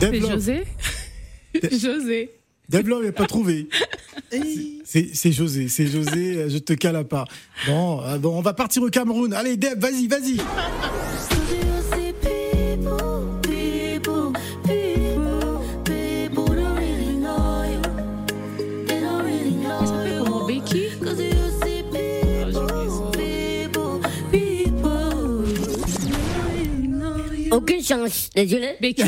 Euh, 0.00 0.10
José 0.20 0.64
José 1.62 1.78
José. 1.78 2.30
Devlove 2.68 3.04
n'a 3.04 3.12
pas 3.12 3.26
trouvé. 3.26 3.68
C'est 4.84 5.32
José, 5.32 5.68
c'est 5.68 5.86
José. 5.86 6.36
euh, 6.36 6.48
Je 6.50 6.58
te 6.58 6.74
cale 6.74 6.96
à 6.96 7.04
part. 7.04 7.26
Bon, 7.66 8.02
euh, 8.02 8.18
bon, 8.18 8.36
on 8.36 8.42
va 8.42 8.52
partir 8.52 8.82
au 8.82 8.90
Cameroun. 8.90 9.32
Allez, 9.32 9.56
Dev, 9.56 9.78
vas-y, 9.78 10.06
vas-y. 10.06 10.36
Aucune 27.58 27.82
chance. 27.82 28.30
Désolé. 28.34 28.76
Becky 28.80 29.02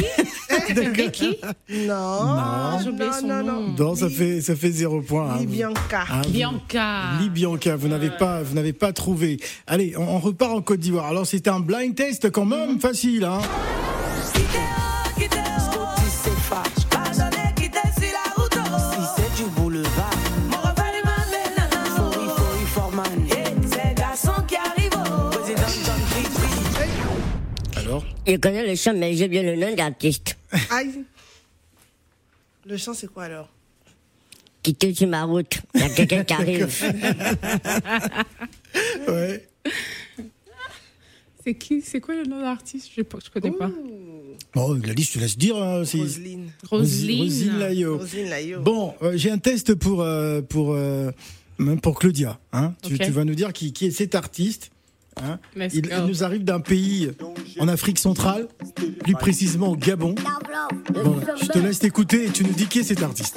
Becky 0.96 1.36
Non. 1.70 1.86
non, 1.86 2.78
son 2.80 3.26
non, 3.26 3.42
nom. 3.42 3.42
non. 3.44 3.74
Non, 3.78 3.94
ça 3.94 4.08
fait 4.10 4.40
ça 4.40 4.56
fait 4.56 4.70
zéro 4.72 5.00
point. 5.02 5.30
hein. 5.30 5.38
Libianca. 5.38 6.04
Ah, 6.10 6.22
vous- 6.24 6.30
Bianca. 6.30 7.02
Libianca, 7.20 7.76
vous 7.76 7.86
n'avez 7.88 8.10
pas, 8.10 8.42
vous 8.42 8.54
n'avez 8.54 8.72
pas 8.72 8.92
trouvé. 8.92 9.38
Allez, 9.68 9.94
on, 9.96 10.16
on 10.16 10.18
repart 10.18 10.52
en 10.52 10.62
Côte 10.62 10.80
d'Ivoire. 10.80 11.06
Alors 11.06 11.26
c'était 11.26 11.50
un 11.50 11.60
blind 11.60 11.94
test 11.94 12.30
quand 12.30 12.44
même 12.44 12.80
facile, 12.80 13.24
hein. 13.24 13.38
Je 28.26 28.36
connais 28.36 28.66
le 28.66 28.74
chant, 28.76 28.94
mais 28.94 29.14
j'ai 29.14 29.28
bien 29.28 29.42
le 29.42 29.56
nom 29.56 29.74
d'artiste. 29.74 30.36
Aïe. 30.70 31.04
Le 32.66 32.76
chant, 32.76 32.94
c'est 32.94 33.08
quoi 33.08 33.24
alors? 33.24 33.48
Quitter 34.62 34.94
sur 34.94 35.08
ma 35.08 35.24
route. 35.24 35.60
Il 35.74 35.80
y 35.80 35.84
a 35.84 35.88
quelqu'un 35.88 36.24
qui 36.24 36.32
arrive. 36.34 36.68
ouais. 39.08 39.48
C'est 41.42 41.54
qui 41.54 41.80
C'est 41.80 42.00
quoi 42.00 42.14
le 42.14 42.24
nom 42.24 42.40
d'artiste 42.40 42.90
Je 42.94 43.00
ne 43.00 43.40
connais 43.40 43.56
pas. 43.56 43.70
Bon, 44.54 44.74
la 44.74 44.92
liste, 44.92 45.12
je 45.12 45.18
te 45.18 45.22
laisse 45.22 45.38
dire. 45.38 45.56
hein, 45.56 45.78
Roselyne. 45.78 46.50
Roselyne. 46.68 47.22
Roselyne 47.22 47.58
Layo. 47.58 47.98
Roselyne 47.98 48.28
Layo. 48.28 48.60
Bon, 48.60 48.94
euh, 49.02 49.16
j'ai 49.16 49.30
un 49.30 49.38
test 49.38 49.74
pour 49.74 50.02
euh, 50.02 50.42
pour 50.42 50.72
euh, 50.74 51.10
pour 51.82 51.98
Claudia. 51.98 52.38
Hein. 52.52 52.74
Tu, 52.82 52.98
tu 52.98 53.10
vas 53.10 53.24
nous 53.24 53.34
dire 53.34 53.52
qui, 53.54 53.72
qui 53.72 53.86
est 53.86 53.90
cet 53.90 54.14
artiste. 54.14 54.70
Hein. 55.24 55.38
Il, 55.72 55.88
nous 56.06 56.24
arrive 56.24 56.44
d'un 56.44 56.60
pays 56.60 57.10
en 57.58 57.68
Afrique 57.68 57.98
centrale, 57.98 58.48
plus 59.02 59.14
précisément 59.14 59.68
au 59.68 59.76
Gabon. 59.76 60.14
Bon, 60.92 61.20
je 61.40 61.46
te 61.46 61.58
laisse 61.58 61.78
t'écouter 61.78 62.26
et 62.26 62.30
tu 62.30 62.44
nous 62.44 62.52
dis 62.52 62.66
qui 62.66 62.80
est 62.80 62.84
cet 62.84 63.02
artiste. 63.02 63.36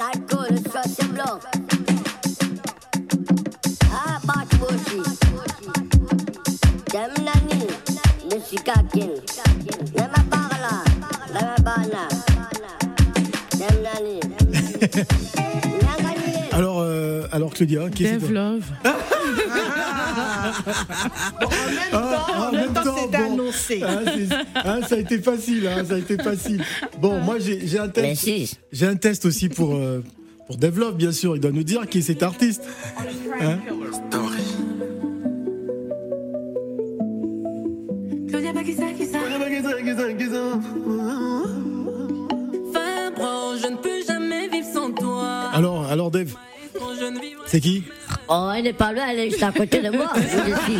Claudia 17.52 17.88
Qu'est-ce 17.90 18.14
que 18.14 18.18
Dave 18.18 18.24
c'est 18.26 18.32
Love. 18.32 18.64
Ah, 21.92 22.48
en 22.48 22.52
même 22.52 22.72
temps, 22.72 22.96
c'était 22.96 23.18
bon. 23.18 23.32
annoncé. 23.32 23.82
Ah, 23.84 23.98
c'est- 24.04 24.36
ah, 24.54 24.78
ça 24.86 24.94
a 24.94 24.98
été 24.98 25.18
facile, 25.18 25.66
hein, 25.66 25.84
ça 25.88 25.94
a 25.94 25.98
été 25.98 26.16
facile. 26.16 26.62
Bon, 27.00 27.20
moi 27.20 27.36
j'ai 27.38 27.78
un 27.78 27.88
test. 27.88 28.06
Merci. 28.26 28.56
J'ai 28.72 28.86
un 28.86 28.96
test 28.96 29.24
aussi 29.24 29.48
pour 29.48 29.74
euh, 29.74 30.02
pour 30.46 30.56
Develop, 30.56 30.92
bien 30.92 31.12
sûr. 31.12 31.36
Il 31.36 31.40
doit 31.40 31.50
nous 31.52 31.62
dire 31.62 31.86
qui 31.88 31.98
est 31.98 32.02
cet 32.02 32.22
artiste. 32.22 32.62
Hein 33.40 33.58
c'est 47.54 47.60
qui? 47.60 47.84
Oh, 48.28 48.50
elle 48.56 48.64
n'est 48.64 48.72
pas 48.72 48.92
loin, 48.92 49.04
elle 49.10 49.20
est 49.20 49.30
juste 49.30 49.42
à 49.44 49.52
côté 49.52 49.80
de 49.80 49.90
moi. 49.90 50.10
Je 50.16 50.22
suis. 50.64 50.78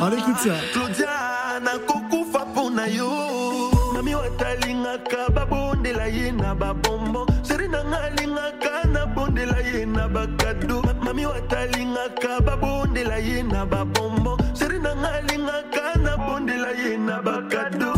On 0.00 0.10
écoute 0.10 0.38
ça. 0.38 0.54
claudia 0.72 1.60
nakokufa 1.62 2.44
mpo 2.46 2.70
na 2.70 2.88
yo 2.88 3.70
mami 3.94 4.14
watalingaka 4.14 5.28
babondela 5.32 6.08
ye 6.08 6.32
na 6.32 6.54
babombo 6.54 7.24
sheri 7.46 7.68
nanga 7.68 7.98
alingaka 8.06 8.88
nabondela 8.92 9.60
ye 9.60 9.86
na 9.86 10.08
bakado 10.08 10.82
mami 11.04 11.26
watalingaka 11.26 12.40
babondela 12.40 13.18
ye 13.18 13.42
na 13.42 13.64
babombo 13.64 14.36
sheri 14.58 14.80
nanga 14.80 15.12
alingaka 15.18 15.98
nabondela 16.02 16.70
ye 16.82 16.96
na 16.96 17.22
bakado 17.22 17.94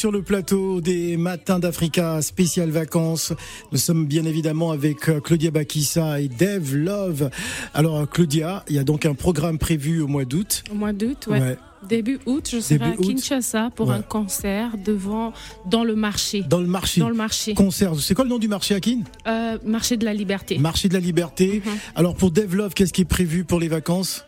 sur 0.00 0.10
le 0.10 0.22
plateau 0.22 0.80
des 0.80 1.18
Matins 1.18 1.58
d'Africa 1.58 2.22
spécial 2.22 2.70
vacances. 2.70 3.34
Nous 3.70 3.76
sommes 3.76 4.06
bien 4.06 4.24
évidemment 4.24 4.70
avec 4.70 5.10
euh, 5.10 5.20
Claudia 5.20 5.50
Bakissa 5.50 6.22
et 6.22 6.28
Dave 6.28 6.74
Love. 6.74 7.28
Alors 7.74 7.98
euh, 7.98 8.06
Claudia, 8.06 8.64
il 8.70 8.76
y 8.76 8.78
a 8.78 8.82
donc 8.82 9.04
un 9.04 9.12
programme 9.12 9.58
prévu 9.58 10.00
au 10.00 10.06
mois 10.06 10.24
d'août. 10.24 10.64
Au 10.72 10.74
mois 10.74 10.94
d'août, 10.94 11.26
ouais. 11.28 11.38
Ouais. 11.38 11.58
Début 11.86 12.18
août, 12.24 12.48
je 12.50 12.60
serai 12.60 12.78
Début 12.78 12.90
à 12.92 12.94
août. 12.94 13.06
Kinshasa 13.14 13.68
pour 13.76 13.88
Ouais. 13.88 13.96
un 13.96 14.00
concert 14.00 14.70
devant, 14.82 15.34
dans 15.66 15.84
le 15.84 15.94
marché. 15.94 16.44
Dans 16.48 16.60
le 16.60 16.66
marché. 16.66 17.02
Dans 17.02 17.10
le 17.10 17.14
marché. 17.14 17.52
Concert. 17.52 17.92
C'est 18.00 18.14
quoi 18.14 18.24
le 18.24 18.30
nom 18.30 18.38
du 18.38 18.48
marché 18.48 18.74
Akin? 18.74 19.00
Euh, 19.26 19.58
marché 19.66 19.98
de 19.98 20.06
la 20.06 20.14
liberté. 20.14 20.56
Marché 20.56 20.88
de 20.88 20.94
la 20.94 21.00
Liberté. 21.00 21.60
Mhm. 21.62 21.72
Alors 21.94 22.14
pour 22.14 22.30
Dave 22.30 22.56
Love, 22.56 22.72
qu'est-ce 22.72 22.94
qui 22.94 23.02
est 23.02 23.04
prévu 23.04 23.44
pour 23.44 23.60
les 23.60 23.68
vacances? 23.68 24.24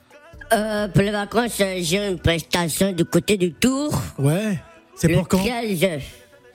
Euh, 0.52 0.86
pour 0.88 1.00
les 1.00 1.12
vacances, 1.12 1.62
j'ai 1.80 2.06
une 2.08 2.18
prestation 2.18 2.92
du 2.92 3.06
côté 3.06 3.38
du 3.38 3.54
Tour. 3.54 3.98
Ouais. 4.18 4.60
C'est 4.94 5.08
Le 5.08 5.14
pour 5.16 5.28
quand 5.28 5.38
13. 5.38 5.86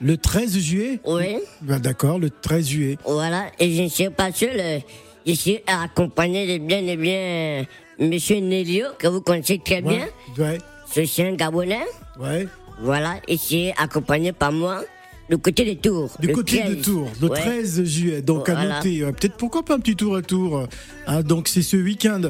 Le 0.00 0.16
13 0.16 0.58
juillet 0.58 1.00
Oui. 1.04 1.38
Bah, 1.62 1.78
D'accord, 1.78 2.18
le 2.18 2.30
13 2.30 2.68
juillet. 2.68 2.98
Voilà, 3.04 3.46
et 3.58 3.72
je 3.74 3.82
ne 3.82 3.88
suis 3.88 4.08
pas 4.10 4.30
seul. 4.32 4.50
euh, 4.58 4.78
Je 5.26 5.32
suis 5.32 5.58
accompagné 5.66 6.58
de 6.58 6.64
bien 6.64 6.78
et 6.86 6.96
bien 6.96 7.12
euh, 7.18 7.62
Monsieur 7.98 8.36
Nelio, 8.40 8.86
que 8.98 9.08
vous 9.08 9.20
connaissez 9.20 9.58
très 9.58 9.82
bien. 9.82 10.06
Ouais. 10.38 10.58
Suis 11.04 11.22
un 11.22 11.34
Gabonais. 11.34 11.80
ouais. 12.20 12.46
Voilà, 12.80 13.16
et 13.26 13.36
c'est 13.36 13.74
accompagné 13.76 14.30
par 14.32 14.52
moi 14.52 14.84
du 15.30 15.38
côté 15.38 15.64
des 15.64 15.76
Tours. 15.76 16.10
Du 16.20 16.28
le 16.28 16.34
côté 16.34 16.58
de 16.62 16.74
13. 16.74 16.82
Tours, 16.82 17.10
le 17.20 17.28
Ouais. 17.28 17.40
13 17.40 17.84
juillet. 17.84 18.22
Donc 18.22 18.48
à 18.48 18.54
Voilà. 18.54 18.76
noter, 18.76 19.02
euh, 19.02 19.12
peut-être 19.12 19.36
pourquoi 19.36 19.62
pas 19.64 19.74
un 19.74 19.80
petit 19.80 19.96
tour 19.96 20.16
à 20.16 20.22
tour. 20.22 20.66
Hein, 21.06 21.22
donc 21.22 21.48
c'est 21.48 21.62
ce 21.62 21.76
week-end. 21.76 22.20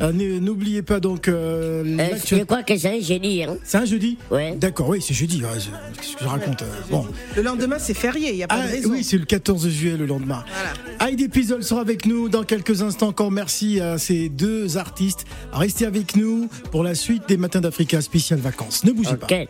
Euh, 0.00 0.12
N'oubliez 0.12 0.82
pas 0.82 1.00
donc 1.00 1.28
euh, 1.28 1.84
Euh, 1.84 2.08
je 2.24 2.42
crois 2.44 2.62
que 2.62 2.76
c'est 2.76 2.96
un 2.98 3.00
jeudi. 3.00 3.42
Hein. 3.44 3.56
C'est 3.64 3.78
un 3.78 3.84
jeudi 3.84 4.18
Ouais. 4.30 4.56
D'accord, 4.56 4.88
oui, 4.88 5.00
c'est 5.00 5.14
jeudi. 5.14 5.40
ouais, 5.42 5.48
je- 5.58 5.70
Qu'est-ce 6.00 6.16
que 6.16 6.24
je 6.24 6.28
raconte 6.28 6.62
euh, 6.62 6.66
Bon. 6.90 7.06
Le 7.36 7.42
lendemain, 7.42 7.76
c'est 7.78 7.94
férié, 7.94 8.30
il 8.30 8.36
n'y 8.36 8.42
a 8.42 8.48
pas 8.48 8.56
Ah, 8.62 8.66
de 8.66 8.72
raison. 8.72 8.90
oui, 8.90 9.04
c'est 9.04 9.18
le 9.18 9.24
14 9.24 9.68
juillet, 9.68 9.96
le 9.96 10.06
lendemain. 10.06 10.44
Heidi 11.00 11.28
Pizzol 11.28 11.62
sera 11.62 11.80
avec 11.80 12.06
nous 12.06 12.28
dans 12.28 12.42
quelques 12.44 12.82
instants. 12.82 13.08
Encore 13.08 13.30
merci 13.30 13.80
à 13.80 13.98
ces 13.98 14.28
deux 14.28 14.76
artistes. 14.76 15.24
Restez 15.52 15.86
avec 15.86 16.16
nous 16.16 16.48
pour 16.70 16.82
la 16.84 16.94
suite 16.94 17.22
des 17.28 17.36
Matins 17.36 17.60
d'Africa 17.60 18.00
spécial 18.00 18.38
vacances. 18.40 18.84
Ne 18.84 18.92
bougez 18.92 19.16
pas. 19.16 19.26
Ok. 19.30 19.48